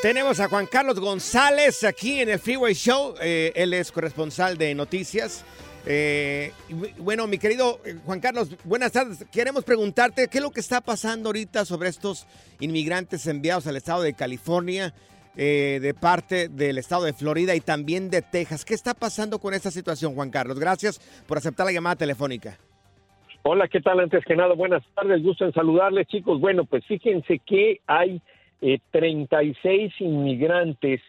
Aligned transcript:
Tenemos 0.00 0.38
a 0.38 0.48
Juan 0.48 0.66
Carlos 0.66 1.00
González 1.00 1.82
aquí 1.82 2.20
en 2.20 2.28
el 2.28 2.38
Freeway 2.38 2.72
Show. 2.72 3.16
Eh, 3.20 3.50
él 3.56 3.74
es 3.74 3.90
corresponsal 3.90 4.56
de 4.56 4.72
noticias. 4.72 5.44
Eh, 5.84 6.52
bueno, 6.98 7.26
mi 7.26 7.36
querido 7.36 7.80
eh, 7.84 7.96
Juan 8.06 8.20
Carlos, 8.20 8.56
buenas 8.64 8.92
tardes. 8.92 9.26
Queremos 9.32 9.64
preguntarte 9.64 10.28
qué 10.28 10.38
es 10.38 10.44
lo 10.44 10.52
que 10.52 10.60
está 10.60 10.80
pasando 10.80 11.30
ahorita 11.30 11.64
sobre 11.64 11.88
estos 11.88 12.28
inmigrantes 12.60 13.26
enviados 13.26 13.66
al 13.66 13.74
estado 13.74 14.02
de 14.02 14.14
California, 14.14 14.94
de 15.34 15.94
parte 16.00 16.48
del 16.48 16.78
estado 16.78 17.04
de 17.04 17.12
Florida 17.12 17.56
y 17.56 17.60
también 17.60 18.08
de 18.08 18.22
Texas. 18.22 18.64
¿Qué 18.64 18.74
está 18.74 18.94
pasando 18.94 19.40
con 19.40 19.52
esta 19.52 19.72
situación, 19.72 20.14
Juan 20.14 20.30
Carlos? 20.30 20.60
Gracias 20.60 21.00
por 21.26 21.38
aceptar 21.38 21.66
la 21.66 21.72
llamada 21.72 21.96
telefónica. 21.96 22.56
Hola, 23.42 23.66
¿qué 23.66 23.80
tal? 23.80 23.98
Antes 23.98 24.24
que 24.24 24.36
nada, 24.36 24.54
buenas 24.54 24.82
tardes, 24.94 25.22
gusto 25.22 25.44
en 25.44 25.52
saludarles, 25.52 26.06
chicos. 26.06 26.40
Bueno, 26.40 26.64
pues 26.64 26.84
fíjense 26.86 27.40
que 27.44 27.80
hay 27.86 28.20
eh, 28.60 28.78
36 28.90 29.92
inmigrantes, 30.00 31.00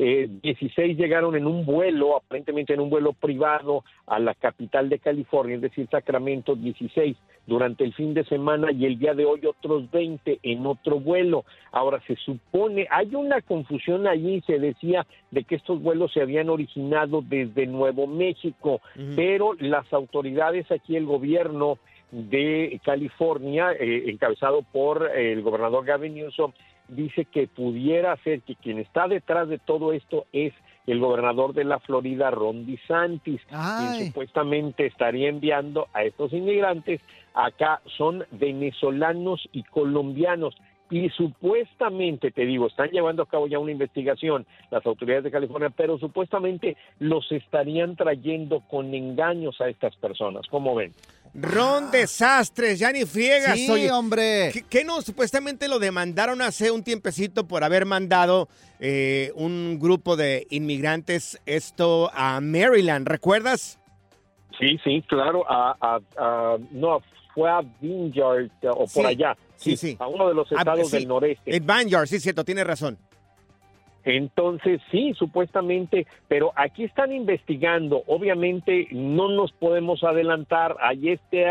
eh, 0.00 0.28
16 0.42 0.96
llegaron 0.96 1.34
en 1.34 1.46
un 1.46 1.66
vuelo, 1.66 2.16
aparentemente 2.16 2.72
en 2.72 2.80
un 2.80 2.88
vuelo 2.88 3.12
privado 3.14 3.82
a 4.06 4.20
la 4.20 4.34
capital 4.34 4.88
de 4.88 5.00
California, 5.00 5.56
es 5.56 5.62
decir, 5.62 5.88
Sacramento, 5.90 6.54
16 6.54 7.16
durante 7.48 7.82
el 7.82 7.94
fin 7.94 8.14
de 8.14 8.24
semana 8.24 8.70
y 8.70 8.84
el 8.84 8.98
día 8.98 9.14
de 9.14 9.24
hoy 9.24 9.44
otros 9.46 9.90
20 9.90 10.38
en 10.42 10.66
otro 10.66 11.00
vuelo. 11.00 11.44
Ahora 11.72 12.00
se 12.06 12.14
supone, 12.14 12.86
hay 12.90 13.14
una 13.14 13.40
confusión 13.40 14.06
allí, 14.06 14.40
se 14.46 14.60
decía 14.60 15.04
de 15.32 15.42
que 15.42 15.56
estos 15.56 15.82
vuelos 15.82 16.12
se 16.12 16.20
habían 16.20 16.48
originado 16.48 17.20
desde 17.22 17.66
Nuevo 17.66 18.06
México, 18.06 18.80
pero 19.16 19.54
las 19.54 19.92
autoridades 19.92 20.70
aquí, 20.70 20.94
el 20.94 21.06
gobierno 21.06 21.78
de 22.12 22.80
California, 22.84 23.72
eh, 23.72 24.04
encabezado 24.06 24.62
por 24.62 25.10
eh, 25.14 25.32
el 25.32 25.42
gobernador 25.42 25.84
Gavin 25.84 26.14
Newsom, 26.14 26.52
dice 26.88 27.24
que 27.24 27.46
pudiera 27.46 28.16
ser 28.18 28.42
que 28.42 28.54
quien 28.56 28.78
está 28.78 29.08
detrás 29.08 29.48
de 29.48 29.58
todo 29.58 29.92
esto 29.92 30.26
es 30.32 30.52
el 30.86 31.00
gobernador 31.00 31.52
de 31.52 31.64
la 31.64 31.80
Florida, 31.80 32.30
Ron 32.30 32.64
DeSantis, 32.64 33.40
quien 33.46 34.06
supuestamente 34.06 34.86
estaría 34.86 35.28
enviando 35.28 35.88
a 35.92 36.04
estos 36.04 36.32
inmigrantes 36.32 37.00
acá 37.34 37.80
son 37.96 38.24
venezolanos 38.32 39.48
y 39.52 39.62
colombianos 39.64 40.56
y 40.90 41.10
supuestamente, 41.10 42.30
te 42.30 42.46
digo, 42.46 42.66
están 42.66 42.88
llevando 42.90 43.22
a 43.22 43.26
cabo 43.26 43.46
ya 43.46 43.58
una 43.58 43.72
investigación 43.72 44.46
las 44.70 44.84
autoridades 44.86 45.24
de 45.24 45.30
California, 45.30 45.70
pero 45.70 45.98
supuestamente 45.98 46.76
los 46.98 47.30
estarían 47.30 47.94
trayendo 47.94 48.60
con 48.60 48.94
engaños 48.94 49.60
a 49.60 49.68
estas 49.68 49.94
personas. 49.96 50.46
¿Cómo 50.48 50.74
ven? 50.74 50.94
Ron 51.34 51.90
Desastres, 51.90 52.78
ya 52.78 52.90
ni 52.92 53.04
friegas. 53.04 53.54
Sí, 53.58 53.70
oye. 53.70 53.90
hombre. 53.90 54.50
¿Qué, 54.52 54.62
qué 54.62 54.84
no? 54.84 55.02
Supuestamente 55.02 55.68
lo 55.68 55.78
demandaron 55.78 56.42
hace 56.42 56.70
un 56.70 56.82
tiempecito 56.82 57.46
por 57.46 57.64
haber 57.64 57.86
mandado 57.86 58.48
eh, 58.80 59.32
un 59.34 59.78
grupo 59.80 60.16
de 60.16 60.46
inmigrantes 60.50 61.40
esto 61.46 62.10
a 62.14 62.40
Maryland, 62.40 63.06
¿recuerdas? 63.06 63.78
Sí, 64.58 64.78
sí, 64.82 65.02
claro, 65.08 65.44
a, 65.48 65.76
a- 65.80 66.00
a- 66.16 66.56
no, 66.72 67.00
fue 67.34 67.48
a 67.48 67.60
Vineyard 67.80 68.46
eh, 68.62 68.68
o 68.68 68.78
por 68.78 68.88
Sí, 68.88 69.04
allá, 69.04 69.36
sí, 69.56 69.76
sí. 69.76 69.96
a 70.00 70.08
uno 70.08 70.26
de 70.28 70.34
los 70.34 70.50
Ah, 70.52 70.56
estados 70.58 70.90
sí, 70.90 70.96
del 70.96 71.06
noreste. 71.08 71.54
En 71.56 71.64
Vineyard, 71.66 72.06
sí, 72.08 72.18
cierto, 72.18 72.44
tiene 72.44 72.64
razón. 72.64 72.98
Entonces, 74.08 74.80
sí, 74.90 75.12
supuestamente, 75.12 76.06
pero 76.28 76.52
aquí 76.56 76.84
están 76.84 77.12
investigando. 77.12 78.04
Obviamente 78.06 78.88
no 78.90 79.28
nos 79.28 79.52
podemos 79.52 80.02
adelantar. 80.02 80.76
Hay 80.80 81.10
este 81.10 81.44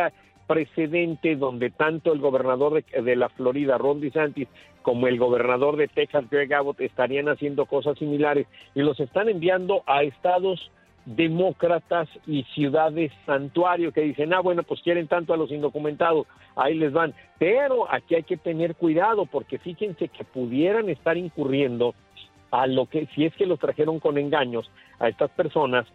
precedente 0.47 1.35
donde 1.35 1.69
tanto 1.69 2.11
el 2.11 2.19
gobernador 2.19 2.81
de, 2.81 3.01
de 3.03 3.15
la 3.15 3.29
Florida, 3.29 3.77
Ron 3.77 4.01
DeSantis, 4.01 4.47
como 4.81 5.05
el 5.05 5.19
gobernador 5.19 5.77
de 5.77 5.87
Texas, 5.87 6.27
Greg 6.31 6.51
Abbott, 6.51 6.81
estarían 6.81 7.29
haciendo 7.29 7.67
cosas 7.67 7.95
similares 7.99 8.47
y 8.73 8.81
los 8.81 8.99
están 8.99 9.29
enviando 9.29 9.83
a 9.85 10.01
estados 10.01 10.71
demócratas 11.05 12.09
y 12.25 12.41
ciudades 12.55 13.11
santuario 13.27 13.91
que 13.91 14.01
dicen, 14.01 14.33
ah, 14.33 14.39
bueno, 14.39 14.63
pues 14.63 14.81
quieren 14.81 15.07
tanto 15.07 15.31
a 15.31 15.37
los 15.37 15.51
indocumentados, 15.51 16.25
ahí 16.55 16.73
les 16.73 16.91
van. 16.91 17.13
Pero 17.37 17.89
aquí 17.93 18.15
hay 18.15 18.23
que 18.23 18.35
tener 18.35 18.73
cuidado 18.73 19.27
porque 19.27 19.59
fíjense 19.59 20.07
que 20.07 20.23
pudieran 20.23 20.89
estar 20.89 21.17
incurriendo 21.17 21.93
a 22.51 22.67
lo 22.67 22.85
que, 22.85 23.07
si 23.15 23.25
es 23.25 23.35
que 23.35 23.45
los 23.45 23.59
trajeron 23.59 23.99
con 23.99 24.17
engaños 24.17 24.69
a 24.99 25.09
estas 25.09 25.29
personas, 25.31 25.85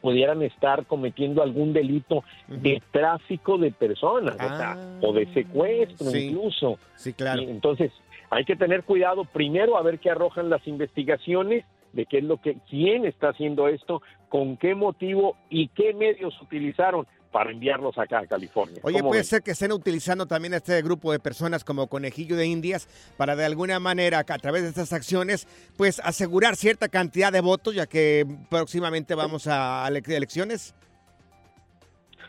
pudieran 0.00 0.42
estar 0.42 0.86
cometiendo 0.86 1.42
algún 1.42 1.72
delito 1.72 2.22
de 2.46 2.80
tráfico 2.92 3.58
de 3.58 3.72
personas, 3.72 4.34
o, 4.34 4.56
sea, 4.56 4.72
Ah, 4.72 4.98
o 5.02 5.12
de 5.12 5.26
secuestro 5.32 6.10
sí. 6.10 6.28
incluso. 6.28 6.78
Sí, 6.94 7.12
claro. 7.12 7.42
Y 7.42 7.44
entonces, 7.46 7.92
hay 8.30 8.44
que 8.44 8.56
tener 8.56 8.84
cuidado 8.84 9.24
primero 9.24 9.76
a 9.76 9.82
ver 9.82 9.98
qué 9.98 10.10
arrojan 10.10 10.50
las 10.50 10.66
investigaciones 10.68 11.64
de 11.92 12.06
qué 12.06 12.18
es 12.18 12.24
lo 12.24 12.36
que, 12.36 12.58
quién 12.68 13.06
está 13.06 13.30
haciendo 13.30 13.66
esto, 13.66 14.02
con 14.28 14.56
qué 14.56 14.74
motivo 14.74 15.36
y 15.48 15.68
qué 15.68 15.94
medios 15.94 16.40
utilizaron 16.42 17.06
para 17.30 17.50
enviarlos 17.50 17.96
acá 17.98 18.20
a 18.20 18.26
California. 18.26 18.80
Oye, 18.82 18.98
¿Cómo 18.98 19.10
puede 19.10 19.24
ser 19.24 19.42
que 19.42 19.50
estén 19.50 19.72
utilizando 19.72 20.26
también 20.26 20.54
este 20.54 20.80
grupo 20.82 21.12
de 21.12 21.18
personas 21.18 21.62
como 21.64 21.86
conejillo 21.86 22.36
de 22.36 22.46
indias 22.46 22.88
para 23.16 23.36
de 23.36 23.44
alguna 23.44 23.78
manera, 23.80 24.20
a 24.20 24.24
través 24.38 24.62
de 24.62 24.68
estas 24.68 24.92
acciones, 24.92 25.46
pues 25.76 26.00
asegurar 26.04 26.56
cierta 26.56 26.88
cantidad 26.88 27.30
de 27.32 27.40
votos, 27.40 27.74
ya 27.74 27.86
que 27.86 28.26
próximamente 28.48 29.14
vamos 29.14 29.46
a 29.46 29.86
ele- 29.88 30.02
elecciones. 30.16 30.74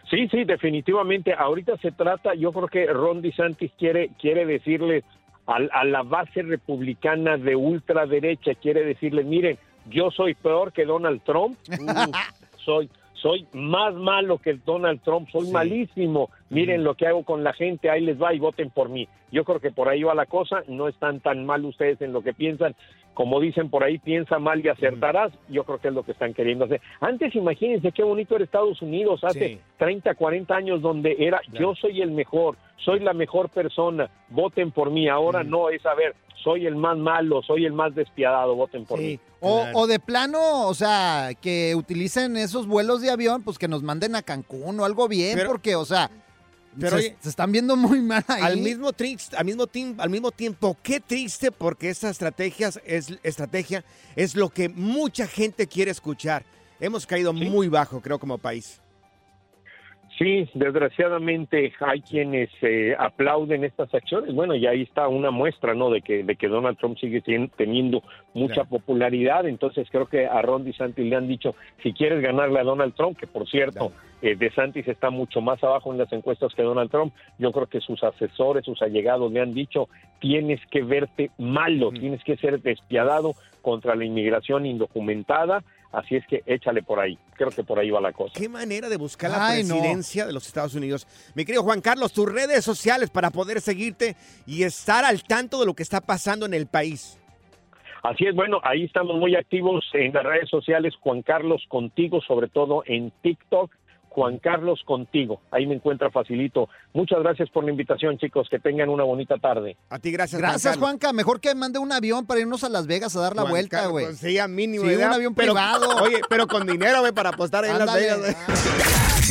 Sí, 0.09 0.27
sí, 0.29 0.43
definitivamente. 0.43 1.33
Ahorita 1.33 1.77
se 1.77 1.91
trata, 1.91 2.33
yo 2.33 2.51
creo 2.51 2.67
que 2.67 2.87
Ron 2.87 3.21
DeSantis 3.21 3.71
quiere, 3.77 4.09
quiere 4.19 4.45
decirle 4.45 5.03
al- 5.45 5.69
a, 5.71 5.83
la 5.85 6.01
base 6.03 6.41
republicana 6.41 7.37
de 7.37 7.55
ultraderecha, 7.55 8.55
quiere 8.55 8.83
decirle, 8.83 9.23
miren, 9.23 9.57
yo 9.87 10.09
soy 10.11 10.33
peor 10.33 10.73
que 10.73 10.85
Donald 10.85 11.21
Trump, 11.23 11.57
soy, 12.65 12.89
soy 13.21 13.47
más 13.53 13.93
malo 13.93 14.37
que 14.37 14.53
Donald 14.65 15.01
Trump, 15.01 15.29
soy 15.29 15.45
Sí. 15.47 15.51
malísimo, 15.51 16.29
miren 16.49 16.83
lo 16.83 16.95
que 16.95 17.07
hago 17.07 17.23
con 17.23 17.43
la 17.43 17.53
gente, 17.53 17.89
ahí 17.89 18.01
les 18.01 18.21
va 18.21 18.33
y 18.33 18.39
voten 18.39 18.69
por 18.69 18.89
mí. 18.89 19.07
Yo 19.31 19.43
creo 19.43 19.59
que 19.59 19.71
por 19.71 19.89
ahí 19.89 20.03
va 20.03 20.13
la 20.15 20.25
cosa, 20.25 20.63
no 20.67 20.87
están 20.87 21.19
tan 21.19 21.45
mal 21.45 21.63
ustedes 21.65 22.01
en 22.01 22.13
lo 22.13 22.21
que 22.21 22.33
piensan, 22.33 22.75
como 23.13 23.39
dicen 23.41 23.69
por 23.69 23.83
ahí, 23.83 23.97
piensa 23.97 24.39
mal 24.39 24.63
y 24.63 24.69
acertarás, 24.69 25.31
yo 25.49 25.63
creo 25.65 25.79
que 25.79 25.89
es 25.89 25.93
lo 25.93 26.03
que 26.03 26.13
están 26.13 26.33
queriendo 26.33 26.65
hacer. 26.65 26.79
Antes 27.01 27.35
imagínense 27.35 27.91
qué 27.91 28.03
bonito 28.03 28.35
era 28.35 28.45
Estados 28.45 28.81
Unidos 28.81 29.23
hace 29.23 29.47
Sí. 29.49 29.59
30, 29.77 30.15
40 30.15 30.55
años 30.55 30.81
donde 30.81 31.15
era 31.19 31.41
yo 31.51 31.75
soy 31.75 32.01
el 32.01 32.11
mejor, 32.11 32.55
soy 32.77 32.99
la 33.01 33.13
mejor 33.13 33.49
persona, 33.49 34.09
voten 34.29 34.71
por 34.71 34.89
mí. 34.89 35.09
Ahora 35.09 35.43
no 35.43 35.69
es 35.69 35.85
a 35.85 35.93
ver, 35.95 36.15
soy 36.43 36.65
el 36.65 36.75
más 36.75 36.97
malo, 36.97 37.41
soy 37.43 37.65
el 37.65 37.73
más 37.73 37.93
despiadado, 37.95 38.55
voten 38.55 38.85
por 38.85 38.99
mí. 38.99 39.11
Sí. 39.15 39.19
O, 39.41 39.61
Claro. 39.61 39.77
o 39.79 39.87
de 39.87 39.99
plano, 39.99 40.67
o 40.67 40.73
sea, 40.73 41.31
que 41.41 41.73
utilicen 41.75 42.35
esos 42.37 42.67
vuelos 42.67 43.01
de 43.01 43.09
avión, 43.09 43.41
pues 43.43 43.57
que 43.57 43.67
nos 43.67 43.83
manden 43.83 44.15
a 44.15 44.21
Cancún 44.21 44.79
o 44.79 44.85
algo 44.85 45.07
bien, 45.07 45.35
Pero- 45.37 45.49
porque, 45.49 45.75
o 45.75 45.85
sea, 45.85 46.09
pero 46.79 46.91
se, 46.91 46.95
oye, 46.97 47.17
se 47.19 47.29
están 47.29 47.51
viendo 47.51 47.75
muy 47.75 48.01
mal 48.01 48.23
ahí. 48.27 48.41
Al 48.43 48.57
mismo, 48.57 48.93
triste, 48.93 49.35
al, 49.37 49.45
mismo 49.45 49.65
tim- 49.67 49.95
al 49.99 50.09
mismo 50.09 50.31
tiempo, 50.31 50.77
qué 50.83 50.99
triste 50.99 51.51
porque 51.51 51.89
esta 51.89 52.09
estrategias 52.09 52.79
es, 52.85 53.17
estrategia 53.23 53.83
es 54.15 54.35
lo 54.35 54.49
que 54.49 54.69
mucha 54.69 55.25
gente 55.27 55.67
quiere 55.67 55.91
escuchar. 55.91 56.43
Hemos 56.79 57.05
caído 57.05 57.33
muy 57.33 57.67
bajo, 57.69 57.99
creo, 58.01 58.19
como 58.19 58.37
país. 58.37 58.79
Sí, 60.19 60.49
desgraciadamente 60.53 61.71
hay 61.79 62.01
quienes 62.01 62.49
eh, 62.61 62.93
aplauden 62.99 63.63
estas 63.63 63.93
acciones. 63.93 64.35
Bueno, 64.35 64.53
y 64.53 64.67
ahí 64.67 64.81
está 64.81 65.07
una 65.07 65.31
muestra, 65.31 65.73
¿no? 65.73 65.89
De 65.89 66.01
que 66.01 66.25
de 66.25 66.35
que 66.35 66.49
Donald 66.49 66.77
Trump 66.77 66.97
sigue 66.97 67.21
teniendo 67.55 68.03
mucha 68.33 68.55
Claro. 68.55 68.69
popularidad. 68.69 69.47
Entonces 69.47 69.87
creo 69.89 70.07
que 70.07 70.27
a 70.27 70.41
Ron 70.41 70.65
DeSantis 70.65 71.05
le 71.05 71.15
han 71.15 71.29
dicho, 71.29 71.55
si 71.81 71.93
quieres 71.93 72.21
ganarle 72.21 72.59
a 72.59 72.63
Donald 72.63 72.93
Trump, 72.95 73.17
que 73.17 73.27
por 73.27 73.47
cierto, 73.47 73.93
eh, 74.21 74.35
DeSantis 74.35 74.89
está 74.89 75.09
mucho 75.09 75.39
más 75.39 75.63
abajo 75.63 75.93
en 75.93 75.97
las 75.97 76.11
encuestas 76.11 76.53
que 76.53 76.63
Donald 76.63 76.91
Trump. 76.91 77.13
Yo 77.37 77.53
creo 77.53 77.67
que 77.67 77.79
sus 77.79 78.03
asesores, 78.03 78.65
sus 78.65 78.81
allegados 78.81 79.31
le 79.31 79.39
han 79.39 79.53
dicho, 79.53 79.87
tienes 80.19 80.59
que 80.69 80.83
verte 80.83 81.31
malo, 81.37 81.91
tienes 81.91 82.21
que 82.25 82.35
ser 82.35 82.61
despiadado 82.61 83.35
contra 83.61 83.95
la 83.95 84.03
inmigración 84.03 84.65
indocumentada. 84.65 85.63
Así 85.91 86.15
es 86.15 86.25
que 86.27 86.43
échale 86.45 86.83
por 86.83 86.99
ahí. 86.99 87.17
Creo 87.35 87.49
que 87.49 87.63
por 87.63 87.79
ahí 87.79 87.89
va 87.89 87.99
la 87.99 88.13
cosa. 88.13 88.33
Qué 88.35 88.47
manera 88.47 88.89
de 88.89 88.97
buscar 88.97 89.31
la 89.31 89.47
Ay, 89.47 89.63
no. 89.63 89.75
presidencia 89.75 90.27
de 90.27 90.33
los 90.33 90.45
Estados 90.45 90.75
Unidos. 90.75 91.07
Mi 91.33 91.45
querido 91.45 91.63
Juan 91.63 91.81
Carlos, 91.81 92.13
tus 92.13 92.31
redes 92.31 92.63
sociales 92.63 93.09
para 93.09 93.31
poder 93.31 93.59
seguirte 93.59 94.15
y 94.45 94.63
estar 94.63 95.03
al 95.03 95.23
tanto 95.23 95.59
de 95.59 95.65
lo 95.65 95.73
que 95.73 95.81
está 95.83 95.99
pasando 96.01 96.45
en 96.45 96.53
el 96.53 96.67
país. 96.67 97.19
Así 98.03 98.25
es, 98.25 98.33
bueno, 98.35 98.61
ahí 98.63 98.85
estamos 98.85 99.17
muy 99.17 99.35
activos 99.35 99.83
en 99.93 100.13
las 100.13 100.23
redes 100.23 100.49
sociales, 100.49 100.93
Juan 101.01 101.21
Carlos 101.21 101.65
Contigo, 101.67 102.21
sobre 102.21 102.47
todo 102.47 102.83
en 102.85 103.11
TikTok, 103.21 103.71
Juan 104.09 104.37
Carlos 104.39 104.81
Contigo. 104.85 105.41
Ahí 105.51 105.65
me 105.65 105.75
encuentra 105.75 106.09
facilito. 106.11 106.67
Muchas 106.93 107.19
gracias 107.19 107.49
por 107.49 107.63
la 107.63 107.71
invitación, 107.71 108.17
chicos. 108.17 108.47
Que 108.49 108.59
tengan 108.59 108.89
una 108.89 109.03
bonita 109.03 109.37
tarde. 109.37 109.77
A 109.89 109.99
ti, 109.99 110.11
gracias, 110.11 110.41
Gracias, 110.41 110.77
Juan. 110.77 110.91
Juanca. 110.99 111.13
Mejor 111.13 111.39
que 111.39 111.53
mande 111.55 111.79
un 111.79 111.91
avión 111.91 112.25
para 112.25 112.39
irnos 112.41 112.63
a 112.63 112.69
Las 112.69 112.87
Vegas 112.87 113.15
a 113.15 113.21
dar 113.21 113.35
la 113.35 113.43
Juan 113.43 113.51
vuelta, 113.53 113.87
güey. 113.87 114.05
pues, 114.05 114.17
Sí, 114.19 114.37
a 114.39 114.47
mínimo. 114.47 114.83
Sí, 114.85 114.95
un 114.95 115.03
avión 115.03 115.33
Pero- 115.35 115.53
privado. 115.53 115.87
Oye, 116.03 116.19
pero 116.29 116.47
con 116.47 116.65
dinero, 116.67 116.99
güey, 117.01 117.11
para 117.11 117.29
apostar 117.29 117.63
ahí 117.63 117.71
en 117.71 117.77
Las. 117.85 117.93
Vegas. 117.93 118.17
güey. 118.19 118.33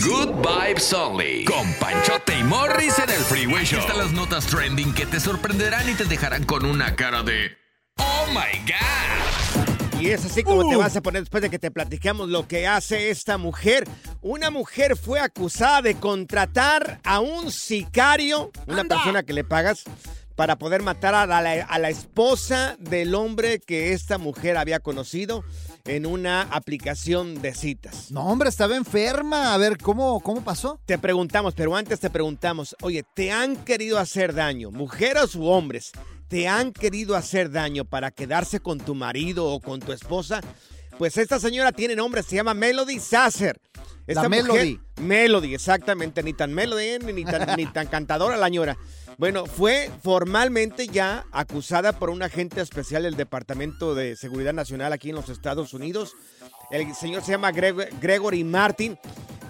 Good 0.09 0.35
Vibes 0.47 0.93
Only. 0.93 1.45
Con 1.45 1.73
Panchote 1.81 2.39
y 2.39 2.45
Morris 2.45 2.99
en 3.01 3.11
el 3.11 3.17
Freeway 3.17 3.65
Show. 3.65 3.81
Están 3.81 3.99
las 3.99 4.13
notas 4.13 4.47
trending 4.47 4.95
que 4.95 5.07
te 5.07 5.19
sorprenderán 5.21 5.89
y 5.91 5.95
te 5.95 6.05
dejarán 6.05 6.45
con 6.45 6.65
una 6.65 6.95
cara 6.95 7.23
de. 7.23 7.51
¡Oh 7.99 8.27
my 8.29 8.59
God! 8.65 9.68
Y 10.01 10.11
es 10.11 10.25
así 10.25 10.43
como 10.45 10.69
te 10.69 10.77
Uh. 10.77 10.81
vas 10.81 10.95
a 10.97 11.01
poner 11.03 11.23
después 11.23 11.43
de 11.43 11.51
que 11.51 11.59
te 11.59 11.71
platicamos 11.71 12.29
lo 12.29 12.47
que 12.47 12.67
hace 12.69 13.11
esta 13.11 13.37
mujer. 13.37 13.85
Una 14.23 14.51
mujer 14.51 14.97
fue 14.97 15.19
acusada 15.21 15.83
de 15.83 15.97
contratar 15.97 17.01
a 17.05 17.21
un 17.21 17.51
sicario, 17.51 18.51
una 18.67 18.83
Anda. 18.83 18.97
persona 18.97 19.23
que 19.25 19.33
le 19.33 19.43
pagas, 19.45 19.85
para 20.37 20.57
poder 20.57 20.83
matar 20.83 21.17
a 21.17 21.27
la, 21.27 21.41
a 21.41 21.79
la 21.81 21.89
esposa 21.91 22.77
del 22.79 23.17
hombre 23.17 23.59
que 23.59 23.93
esta 23.93 24.19
mujer 24.19 24.57
había 24.57 24.79
conocido 24.79 25.43
en 25.85 26.07
una 26.07 26.43
aplicación 26.43 27.43
de 27.43 27.55
citas. 27.55 28.13
No, 28.13 28.25
hombre, 28.25 28.49
estaba 28.51 28.77
enferma. 28.77 29.53
A 29.53 29.57
ver, 29.59 29.79
¿cómo, 29.79 30.21
cómo 30.21 30.45
pasó? 30.45 30.79
Te 30.87 30.97
preguntamos, 30.97 31.55
pero 31.55 31.75
antes 31.75 31.99
te 31.99 32.09
preguntamos, 32.09 32.77
oye, 32.83 33.03
¿te 33.15 33.33
han 33.33 33.57
querido 33.57 33.99
hacer 33.99 34.33
daño, 34.33 34.71
mujeres 34.71 35.35
u 35.35 35.47
hombres? 35.47 35.91
¿Te 36.29 36.47
han 36.47 36.73
querido 36.73 37.17
hacer 37.17 37.51
daño 37.51 37.85
para 37.85 38.11
quedarse 38.11 38.61
con 38.61 38.79
tu 38.79 38.95
marido 38.95 39.47
o 39.47 39.61
con 39.61 39.81
tu 39.81 39.93
esposa? 39.93 40.41
Pues 40.99 41.17
esta 41.17 41.39
señora 41.41 41.73
tiene 41.73 41.97
nombre, 41.97 42.23
se 42.23 42.37
llama 42.37 42.55
Melody 42.55 42.99
Sasser. 42.99 43.59
Esta 44.07 44.23
La 44.23 44.29
mujer- 44.29 44.45
Melody. 44.45 44.81
Melody, 45.01 45.55
exactamente, 45.55 46.23
ni 46.23 46.33
tan 46.33 46.53
Melody 46.53 46.99
ni 47.13 47.25
tan, 47.25 47.57
ni 47.57 47.67
tan 47.67 47.87
cantadora 47.87 48.37
la 48.37 48.47
señora. 48.47 48.77
Bueno, 49.17 49.47
fue 49.47 49.91
formalmente 50.03 50.87
ya 50.87 51.27
acusada 51.33 51.93
por 51.99 52.11
un 52.11 52.23
agente 52.23 52.61
especial 52.61 53.03
del 53.03 53.17
Departamento 53.17 53.95
de 53.95 54.17
Seguridad 54.17 54.53
Nacional 54.55 54.93
aquí 54.93 55.11
en 55.11 55.17
los 55.17 55.29
Estados 55.29 55.73
Unidos. 55.75 56.15
El 56.71 56.95
señor 56.95 57.23
se 57.23 57.33
llama 57.33 57.51
Greg- 57.53 57.91
Gregory 58.01 58.45
Martin. 58.45 58.99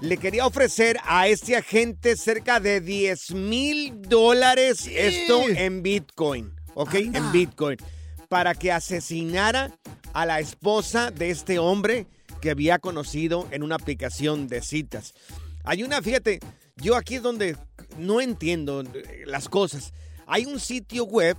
Le 0.00 0.16
quería 0.16 0.46
ofrecer 0.46 0.96
a 1.04 1.28
este 1.28 1.56
agente 1.56 2.16
cerca 2.16 2.60
de 2.60 2.80
10 2.80 3.32
mil 3.32 4.00
dólares, 4.02 4.86
esto 4.90 5.42
en 5.48 5.82
Bitcoin, 5.82 6.54
¿ok? 6.78 6.94
Anda. 6.94 7.18
En 7.18 7.32
Bitcoin, 7.32 7.76
para 8.28 8.54
que 8.54 8.70
asesinara 8.70 9.72
a 10.12 10.24
la 10.24 10.38
esposa 10.40 11.10
de 11.10 11.30
este 11.30 11.58
hombre 11.58 12.06
que 12.40 12.50
había 12.50 12.78
conocido 12.78 13.48
en 13.50 13.64
una 13.64 13.74
aplicación 13.74 14.46
de 14.46 14.62
citas. 14.62 15.12
Hay 15.64 15.82
una, 15.82 16.00
fíjate, 16.00 16.38
yo 16.76 16.94
aquí 16.94 17.16
es 17.16 17.22
donde 17.22 17.56
no 17.98 18.20
entiendo 18.20 18.82
eh, 18.82 19.24
las 19.26 19.48
cosas. 19.48 19.92
Hay 20.26 20.46
un 20.46 20.60
sitio 20.60 21.04
web 21.04 21.36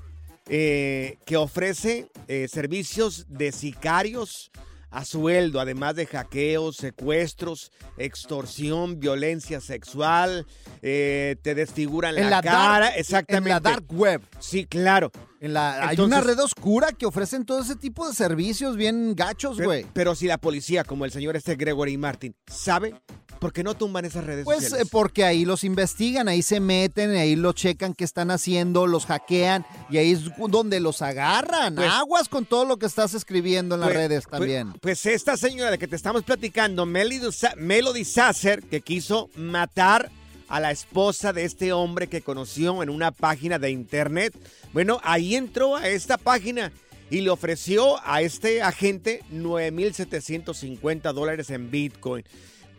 eh, 0.49 1.17
que 1.25 1.37
ofrece 1.37 2.09
eh, 2.27 2.47
servicios 2.49 3.25
de 3.29 3.53
sicarios 3.53 4.51
a 4.91 5.05
sueldo, 5.05 5.59
además 5.59 5.95
de 5.95 6.05
hackeos, 6.05 6.77
secuestros, 6.77 7.71
extorsión, 7.97 8.99
violencia 8.99 9.61
sexual, 9.61 10.45
eh, 10.81 11.35
te 11.41 11.55
desfiguran 11.55 12.17
En 12.17 12.25
la, 12.25 12.29
la 12.37 12.41
cara, 12.41 12.85
dark- 12.87 12.97
exactamente. 12.97 13.49
En 13.49 13.53
la 13.55 13.59
dark 13.59 13.85
web. 13.93 14.21
Sí, 14.39 14.65
claro. 14.65 15.11
En 15.41 15.53
la, 15.53 15.87
hay 15.87 15.99
una 15.99 16.19
red 16.21 16.37
oscura 16.39 16.89
que 16.91 17.05
ofrecen 17.05 17.45
todo 17.45 17.61
ese 17.61 17.75
tipo 17.75 18.07
de 18.07 18.13
servicios 18.13 18.75
bien 18.75 19.15
gachos, 19.15 19.55
Pero, 19.57 19.69
güey. 19.69 19.85
pero 19.93 20.13
si 20.15 20.27
la 20.27 20.37
policía, 20.37 20.83
como 20.83 21.05
el 21.05 21.11
señor 21.11 21.35
este 21.37 21.55
Gregory 21.55 21.97
Martin, 21.97 22.35
sabe, 22.47 22.93
¿por 23.39 23.53
qué 23.53 23.63
no 23.63 23.75
tumban 23.75 24.05
esas 24.05 24.23
redes 24.25 24.45
Pues 24.45 24.63
sociales? 24.63 24.85
eh, 24.85 24.89
porque 24.91 25.23
ahí 25.23 25.45
los 25.45 25.63
investigan, 25.63 26.27
ahí 26.27 26.41
se 26.41 26.59
meten, 26.59 27.11
ahí 27.15 27.35
lo 27.35 27.53
checan 27.53 27.93
qué 27.93 28.03
están 28.03 28.31
haciendo, 28.31 28.85
los 28.87 29.05
hackean 29.05 29.65
y 29.89 29.97
ahí 29.97 30.11
es 30.11 30.21
donde 30.49 30.79
los 30.79 31.01
agarran. 31.01 31.75
Pues- 31.75 31.89
Aguas 31.89 32.29
con 32.29 32.45
todo 32.45 32.65
lo 32.65 32.77
que 32.77 32.85
estás 32.85 33.13
escribiendo 33.13 33.75
en 33.75 33.81
las 33.81 33.89
Pues- 33.89 33.97
redes 33.97 34.23
pues- 34.25 34.31
también. 34.39 34.73
Pues, 34.81 35.05
esta 35.05 35.37
señora 35.37 35.71
de 35.71 35.77
que 35.77 35.87
te 35.87 35.95
estamos 35.95 36.23
platicando, 36.23 36.85
Melody 36.85 38.05
Sasser, 38.05 38.61
que 38.63 38.81
quiso 38.81 39.29
matar 39.35 40.11
a 40.47 40.59
la 40.59 40.71
esposa 40.71 41.31
de 41.31 41.45
este 41.45 41.73
hombre 41.73 42.07
que 42.07 42.21
conoció 42.21 42.81
en 42.81 42.89
una 42.89 43.11
página 43.11 43.59
de 43.59 43.69
internet. 43.69 44.33
Bueno, 44.73 44.99
ahí 45.03 45.35
entró 45.35 45.75
a 45.75 45.87
esta 45.87 46.17
página 46.17 46.71
y 47.11 47.21
le 47.21 47.29
ofreció 47.29 47.97
a 48.03 48.21
este 48.23 48.61
agente 48.63 49.23
9.750 49.31 51.13
dólares 51.13 51.49
en 51.49 51.69
Bitcoin. 51.71 52.23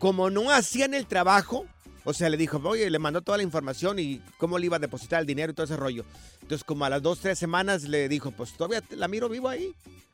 Como 0.01 0.29
no 0.29 0.49
hacían 0.51 0.93
el 0.93 1.05
trabajo, 1.05 1.65
o 2.03 2.13
sea, 2.13 2.27
le 2.29 2.35
dijo, 2.35 2.59
oye, 2.65 2.89
le 2.89 2.97
mandó 2.99 3.21
toda 3.21 3.37
la 3.37 3.43
información 3.43 3.99
y 3.99 4.19
cómo 4.39 4.57
le 4.57 4.65
iba 4.65 4.77
a 4.77 4.79
depositar 4.79 5.21
el 5.21 5.27
dinero 5.27 5.51
y 5.51 5.55
todo 5.55 5.65
ese 5.65 5.77
rollo. 5.77 6.03
Entonces, 6.41 6.63
como 6.63 6.83
a 6.85 6.89
las 6.89 7.01
dos, 7.03 7.19
tres 7.19 7.37
semanas 7.37 7.83
le 7.83 8.09
dijo, 8.09 8.31
pues 8.31 8.51
todavía 8.53 8.81
te- 8.81 8.95
la 8.95 9.07
miro 9.07 9.29
viva 9.29 9.51
ahí. 9.51 9.71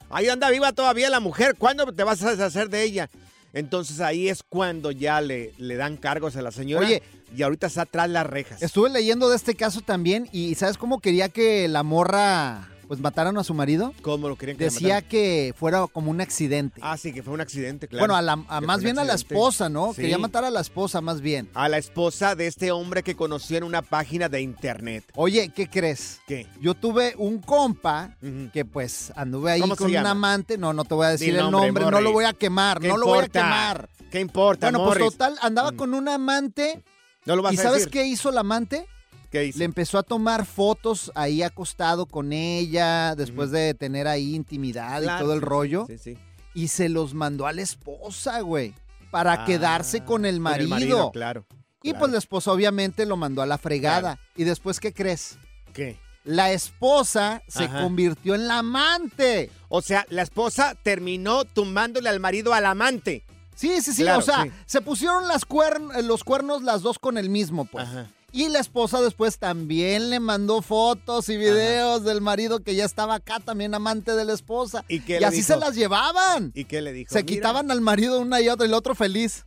Ahí 0.09 0.27
anda 0.27 0.49
viva 0.49 0.73
todavía 0.73 1.09
la 1.09 1.21
mujer. 1.21 1.55
¿Cuándo 1.57 1.91
te 1.93 2.03
vas 2.03 2.21
a 2.23 2.31
deshacer 2.31 2.69
de 2.69 2.83
ella? 2.83 3.09
Entonces 3.53 4.01
ahí 4.01 4.27
es 4.27 4.43
cuando 4.43 4.91
ya 4.91 5.21
le, 5.21 5.53
le 5.57 5.75
dan 5.77 5.95
cargos 5.97 6.35
a 6.35 6.41
la 6.41 6.51
señora. 6.51 6.85
Oye. 6.85 7.01
y 7.35 7.41
ahorita 7.41 7.67
está 7.67 7.83
atrás 7.83 8.09
las 8.09 8.27
rejas. 8.27 8.61
Estuve 8.61 8.89
leyendo 8.89 9.29
de 9.29 9.37
este 9.37 9.55
caso 9.55 9.79
también 9.81 10.27
y 10.33 10.53
¿sabes 10.55 10.77
cómo 10.77 10.99
quería 10.99 11.29
que 11.29 11.67
la 11.69 11.83
morra 11.83 12.69
pues 12.87 12.99
mataran 12.99 13.37
a 13.37 13.43
su 13.43 13.53
marido? 13.53 13.93
¿Cómo 14.01 14.29
lo 14.29 14.35
querían 14.37 14.57
que 14.57 14.65
Decía 14.65 14.95
mataran? 14.95 15.09
que 15.09 15.53
fuera 15.57 15.85
como 15.87 16.09
un 16.11 16.21
accidente. 16.21 16.79
Ah, 16.83 16.97
sí, 16.97 17.11
que 17.13 17.21
fue 17.23 17.33
un 17.33 17.41
accidente, 17.41 17.87
claro. 17.87 18.01
bueno, 18.03 18.15
a 18.15 18.21
la, 18.21 18.43
a- 18.47 18.61
más 18.61 18.81
bien 18.83 18.97
a 18.99 19.03
la 19.03 19.13
esposa, 19.13 19.69
¿no? 19.69 19.93
Sí. 19.93 20.01
Quería 20.01 20.17
matar 20.17 20.43
a 20.45 20.49
la 20.49 20.61
esposa 20.61 21.01
más 21.01 21.21
bien. 21.21 21.49
A 21.53 21.67
la 21.69 21.77
esposa 21.77 22.35
de 22.35 22.47
este 22.47 22.71
hombre 22.71 23.03
que 23.03 23.15
conoció 23.15 23.57
en 23.57 23.63
una 23.63 23.81
página 23.81 24.29
de 24.29 24.41
internet. 24.41 25.03
Oye, 25.15 25.49
¿qué 25.49 25.69
crees? 25.69 26.19
¿Qué? 26.27 26.47
Yo 26.61 26.73
tuve 26.73 27.13
un 27.17 27.39
compa 27.39 28.15
que 28.53 28.63
pues 28.65 29.11
anduve 29.15 29.51
ahí 29.51 29.61
¿Cómo 29.61 29.75
se 29.75 29.83
con 29.83 29.91
un 29.95 29.97
amante. 30.05 30.57
No, 30.57 30.73
no 30.73 30.85
te 30.85 30.93
voy 30.95 31.05
a 31.05 31.09
decir 31.09 31.29
el 31.35 31.51
nombre, 31.51 31.67
nombre, 31.67 31.83
no 31.91 32.01
lo 32.01 32.11
voy 32.11 32.25
a 32.25 32.33
quemar, 32.33 32.79
¿Qué 32.79 32.87
no 32.87 32.97
lo 32.97 33.05
voy 33.07 33.19
a 33.25 33.27
quemar. 33.27 33.89
¿Qué 34.11 34.19
importa, 34.21 34.67
Bueno, 34.67 34.85
pues 34.85 34.99
Morris? 34.99 35.11
total, 35.17 35.37
andaba 35.41 35.71
Mm. 35.71 35.75
con 35.75 35.93
un 35.93 36.07
amante. 36.07 36.81
¿No 37.25 37.35
lo 37.35 37.41
vas 37.41 37.53
¿Y 37.53 37.57
a 37.59 37.63
sabes 37.63 37.79
decir? 37.79 37.91
qué 37.91 38.05
hizo 38.07 38.29
el 38.29 38.37
amante? 38.37 38.87
¿Qué 39.31 39.45
hizo? 39.45 39.59
Le 39.59 39.65
empezó 39.65 39.97
a 39.97 40.03
tomar 40.03 40.45
fotos 40.45 41.11
ahí 41.15 41.43
acostado 41.43 42.05
con 42.05 42.31
ella, 42.33 43.15
después 43.15 43.51
de 43.51 43.73
tener 43.73 44.07
ahí 44.07 44.35
intimidad 44.35 45.01
Claro, 45.01 45.17
y 45.17 45.23
todo 45.25 45.33
el 45.33 45.41
rollo. 45.41 45.85
Sí, 45.87 45.97
sí. 45.97 46.17
Y 46.53 46.69
se 46.69 46.89
los 46.89 47.13
mandó 47.13 47.45
a 47.45 47.53
la 47.53 47.61
esposa, 47.61 48.39
güey, 48.41 48.73
para 49.11 49.33
Ah, 49.43 49.45
quedarse 49.45 50.03
con 50.03 50.25
el 50.25 50.35
con 50.35 50.43
marido. 50.43 51.11
claro. 51.11 51.45
Y 51.83 51.89
claro. 51.91 51.99
pues 51.99 52.11
la 52.13 52.17
esposa 52.17 52.51
obviamente 52.51 53.05
lo 53.05 53.17
mandó 53.17 53.41
a 53.41 53.45
la 53.45 53.57
fregada. 53.57 54.17
¿Y 54.35 54.43
después 54.43 54.79
qué 54.79 54.91
crees? 54.93 55.37
¿Qué? 55.73 55.99
La 56.23 56.51
esposa 56.51 57.41
se 57.47 57.65
Ajá. 57.65 57.83
convirtió 57.83 58.33
en 58.35 58.47
la 58.47 58.57
amante. 58.59 59.49
O 59.69 59.81
sea, 59.81 60.05
la 60.09 60.23
esposa 60.23 60.75
terminó 60.83 61.45
tumbándole 61.45 62.09
al 62.09 62.19
marido 62.19 62.53
al 62.53 62.65
amante. 62.65 63.23
Sí, 63.55 63.79
sí, 63.81 63.93
sí. 63.93 64.01
Claro, 64.03 64.19
o 64.19 64.21
sea, 64.21 64.43
sí. 64.43 64.51
se 64.65 64.81
pusieron 64.81 65.27
las 65.27 65.47
cuern- 65.47 66.01
los 66.03 66.23
cuernos 66.23 66.63
las 66.63 66.81
dos 66.81 66.99
con 66.99 67.17
el 67.17 67.29
mismo, 67.29 67.65
pues. 67.65 67.87
Ajá. 67.87 68.07
Y 68.37 68.49
la 68.49 68.59
esposa 68.59 69.01
después 69.01 69.39
también 69.39 70.11
le 70.11 70.19
mandó 70.19 70.61
fotos 70.61 71.27
y 71.27 71.37
videos 71.37 72.03
del 72.03 72.21
marido 72.21 72.59
que 72.59 72.75
ya 72.75 72.85
estaba 72.85 73.15
acá, 73.15 73.39
también 73.39 73.73
amante 73.73 74.11
de 74.15 74.25
la 74.25 74.33
esposa. 74.33 74.85
¿Y 74.87 74.99
qué 74.99 75.17
Y 75.19 75.23
así 75.23 75.37
dijo? 75.37 75.47
se 75.53 75.57
las 75.57 75.73
llevaban. 75.75 76.51
¿Y 76.53 76.65
qué 76.65 76.83
le 76.83 76.93
dijo? 76.93 77.11
Se 77.11 77.23
Mira, 77.23 77.33
quitaban 77.33 77.71
al 77.71 77.81
marido 77.81 78.19
una 78.19 78.39
y 78.39 78.47
otra, 78.49 78.67
y 78.67 78.69
el 78.69 78.75
otro 78.75 78.93
feliz. 78.93 79.43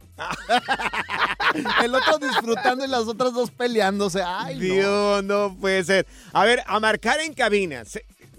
el 1.84 1.94
otro 1.94 2.18
disfrutando 2.18 2.84
y 2.84 2.88
las 2.88 3.02
otras 3.06 3.32
dos 3.32 3.52
peleándose. 3.52 4.22
Ay, 4.24 4.56
no. 4.56 4.60
Dios, 4.60 5.22
no 5.24 5.56
puede 5.56 5.84
ser. 5.84 6.06
A 6.32 6.44
ver, 6.44 6.60
a 6.66 6.80
marcar 6.80 7.20
en 7.20 7.32
cabina. 7.32 7.84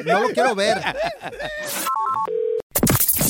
No 0.05 0.19
lo 0.19 0.29
quiero 0.29 0.53
ver. 0.53 0.77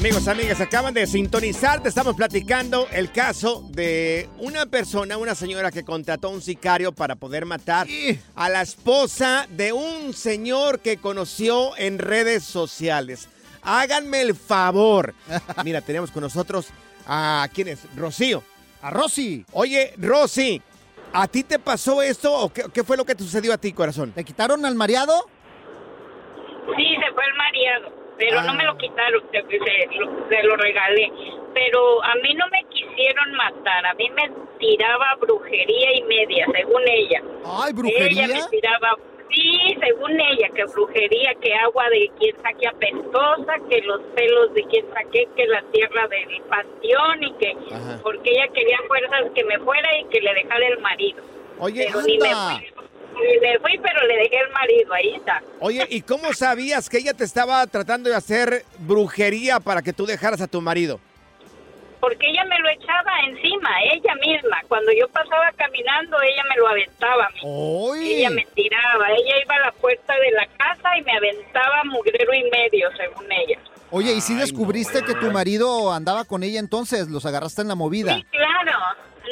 Amigos, 0.00 0.28
amigas, 0.28 0.58
acaban 0.62 0.94
de 0.94 1.06
sintonizar. 1.06 1.82
Te 1.82 1.90
estamos 1.90 2.16
platicando 2.16 2.88
el 2.90 3.12
caso 3.12 3.62
de 3.68 4.30
una 4.38 4.64
persona, 4.64 5.18
una 5.18 5.34
señora 5.34 5.70
que 5.70 5.84
contrató 5.84 6.28
a 6.28 6.30
un 6.30 6.40
sicario 6.40 6.92
para 6.92 7.16
poder 7.16 7.44
matar 7.44 7.86
a 8.34 8.48
la 8.48 8.62
esposa 8.62 9.46
de 9.50 9.74
un 9.74 10.14
señor 10.14 10.80
que 10.80 10.96
conoció 10.96 11.76
en 11.76 11.98
redes 11.98 12.44
sociales. 12.44 13.28
Háganme 13.60 14.22
el 14.22 14.34
favor. 14.34 15.12
Mira, 15.66 15.82
tenemos 15.82 16.10
con 16.10 16.22
nosotros 16.22 16.70
a 17.06 17.46
quién 17.52 17.68
es, 17.68 17.80
Rocío. 17.94 18.42
A 18.80 18.88
Rosy. 18.88 19.44
Oye, 19.52 19.92
Rosy, 19.98 20.62
¿a 21.12 21.28
ti 21.28 21.44
te 21.44 21.58
pasó 21.58 22.00
esto 22.00 22.32
o 22.32 22.50
qué, 22.50 22.64
qué 22.72 22.84
fue 22.84 22.96
lo 22.96 23.04
que 23.04 23.14
te 23.14 23.22
sucedió 23.22 23.52
a 23.52 23.58
ti, 23.58 23.74
corazón? 23.74 24.12
¿Te 24.12 24.24
quitaron 24.24 24.64
al 24.64 24.76
mareado? 24.76 25.26
Sí, 26.74 26.96
se 27.04 27.12
fue 27.12 27.24
el 27.26 27.34
mareado, 27.36 27.99
pero 28.20 28.38
Ah. 28.38 28.44
no 28.44 28.54
me 28.54 28.64
lo 28.64 28.76
quitaron, 28.76 29.22
se, 29.32 29.42
se 29.42 29.98
lo, 29.98 30.28
se 30.28 30.42
lo 30.44 30.56
regalé. 30.56 31.10
Pero 31.54 32.04
a 32.04 32.14
mí 32.22 32.32
no 32.34 32.46
me 32.52 32.62
quisieron 32.68 33.32
matar, 33.32 33.84
a 33.86 33.94
mí 33.94 34.08
me 34.10 34.30
tiraba 34.60 35.16
brujería 35.20 35.92
y 35.96 36.02
media, 36.04 36.46
según 36.52 36.82
ella. 36.86 37.20
Ay, 37.44 37.72
brujería. 37.72 38.24
Ella 38.26 38.34
me 38.44 38.48
tiraba, 38.50 38.96
sí, 39.34 39.58
según 39.80 40.20
ella, 40.20 40.48
que 40.54 40.64
brujería, 40.66 41.34
que 41.40 41.52
agua 41.54 41.88
de 41.90 42.08
quien 42.20 42.36
saque 42.42 42.68
apestosa, 42.68 43.54
que 43.68 43.80
los 43.82 44.00
pelos 44.14 44.54
de 44.54 44.62
quien 44.64 44.84
saqué, 44.92 45.26
que 45.34 45.46
la 45.46 45.62
tierra 45.72 46.06
del 46.08 46.42
panteón 46.42 47.24
y 47.24 47.32
que, 47.34 47.56
Ajá. 47.74 47.98
porque 48.02 48.30
ella 48.30 48.46
quería 48.54 48.78
fuerzas 48.86 49.24
que 49.34 49.42
me 49.44 49.58
fuera 49.60 49.88
y 49.98 50.04
que 50.04 50.20
le 50.20 50.34
dejara 50.34 50.66
el 50.68 50.78
marido. 50.80 51.22
Oye, 51.58 51.86
Pero 51.88 52.02
ni 52.02 52.18
me 52.18 52.28
anda. 52.28 52.58
fui, 52.58 52.79
ni 53.20 53.38
me 53.38 53.58
fui, 53.58 53.78
pero 53.78 54.06
le 54.06 54.16
dejé 54.16 54.38
el 54.38 54.50
marido, 54.52 54.92
ahí 54.92 55.14
está. 55.14 55.42
Oye, 55.60 55.86
¿y 55.88 56.02
cómo 56.02 56.32
sabías 56.32 56.88
que 56.88 56.98
ella 56.98 57.14
te 57.14 57.24
estaba 57.24 57.66
tratando 57.66 58.10
de 58.10 58.16
hacer 58.16 58.64
brujería 58.78 59.60
para 59.60 59.82
que 59.82 59.92
tú 59.92 60.06
dejaras 60.06 60.40
a 60.40 60.46
tu 60.46 60.60
marido? 60.60 61.00
porque 62.00 62.30
ella 62.30 62.44
me 62.44 62.58
lo 62.58 62.68
echaba 62.70 63.12
encima, 63.28 63.68
ella 63.92 64.14
misma. 64.14 64.56
Cuando 64.68 64.90
yo 64.92 65.06
pasaba 65.08 65.52
caminando, 65.56 66.16
ella 66.22 66.42
me 66.48 66.56
lo 66.56 66.68
aventaba. 66.68 67.28
Ella 68.00 68.30
me 68.30 68.46
tiraba, 68.54 69.10
ella 69.10 69.34
iba 69.44 69.54
a 69.56 69.66
la 69.66 69.72
puerta 69.72 70.14
de 70.14 70.30
la 70.32 70.46
casa 70.46 70.96
y 70.98 71.02
me 71.02 71.12
aventaba 71.12 71.84
mugrero 71.84 72.32
y 72.32 72.50
medio, 72.50 72.88
según 72.96 73.30
ella. 73.30 73.58
Oye, 73.90 74.12
¿y 74.12 74.20
si 74.20 74.34
descubriste 74.34 75.02
que 75.02 75.14
tu 75.14 75.30
marido 75.30 75.92
andaba 75.92 76.24
con 76.24 76.42
ella 76.42 76.60
entonces? 76.60 77.08
¿Los 77.08 77.26
agarraste 77.26 77.62
en 77.62 77.68
la 77.68 77.74
movida? 77.74 78.14
Sí, 78.14 78.26
claro. 78.30 78.78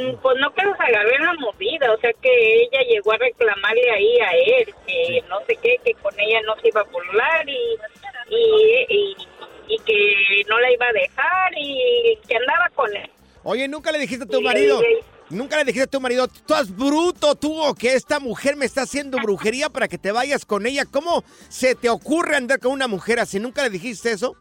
Mm, 0.01 0.15
Pues 0.23 0.37
no 0.41 0.53
que 0.55 0.63
los 0.65 0.79
agarré 0.79 1.17
en 1.17 1.25
la 1.27 1.35
movida, 1.35 1.93
o 1.93 1.99
sea 2.01 2.13
que 2.23 2.63
ella 2.63 2.81
llegó 2.89 3.13
a 3.13 3.17
reclamarle 3.19 3.91
ahí 3.91 4.19
a 4.21 4.31
él, 4.61 4.75
que 4.87 5.23
no 5.29 5.37
sé 5.47 5.57
qué, 5.63 5.77
que 5.85 5.95
con 5.95 6.19
ella 6.19 6.41
no 6.47 6.55
se 6.61 6.69
iba 6.69 6.81
a 6.81 6.85
burlar 6.85 7.49
y, 7.49 7.77
y, 8.31 8.87
y, 8.89 9.17
y 9.75 9.79
que 9.81 10.43
no 10.49 10.59
la 10.61 10.73
iba 10.73 10.87
a 10.87 10.93
dejar 10.93 11.53
y 11.57 12.19
que 12.29 12.37
andaba 12.37 12.69
con 12.75 12.95
él. 12.97 13.11
Oye, 13.45 13.67
¿nunca 13.69 13.93
le 13.93 13.99
dijiste 13.99 14.25
a 14.25 14.29
tu 14.29 14.41
marido? 14.41 14.81
¿Nunca 15.31 15.57
le 15.59 15.65
dijiste 15.65 15.85
a 15.85 15.91
tu 15.91 16.01
marido, 16.01 16.27
tú 16.27 16.37
estás 16.37 16.75
bruto 16.75 17.35
tú 17.35 17.61
o 17.63 17.75
que 17.75 17.93
esta 17.95 18.19
mujer 18.19 18.57
me 18.57 18.65
está 18.65 18.83
haciendo 18.83 19.19
brujería 19.19 19.69
para 19.69 19.87
que 19.89 19.99
te 19.99 20.11
vayas 20.11 20.47
con 20.47 20.65
ella? 20.67 20.85
¿Cómo 20.91 21.23
se 21.51 21.75
te 21.75 21.91
ocurre 21.91 22.37
andar 22.37 22.61
con 22.61 22.73
una 22.73 22.89
mujer 22.89 23.21
así? 23.21 23.39
¿Nunca 23.39 23.63
le 23.63 23.69
dijiste 23.71 24.11
eso? 24.11 24.37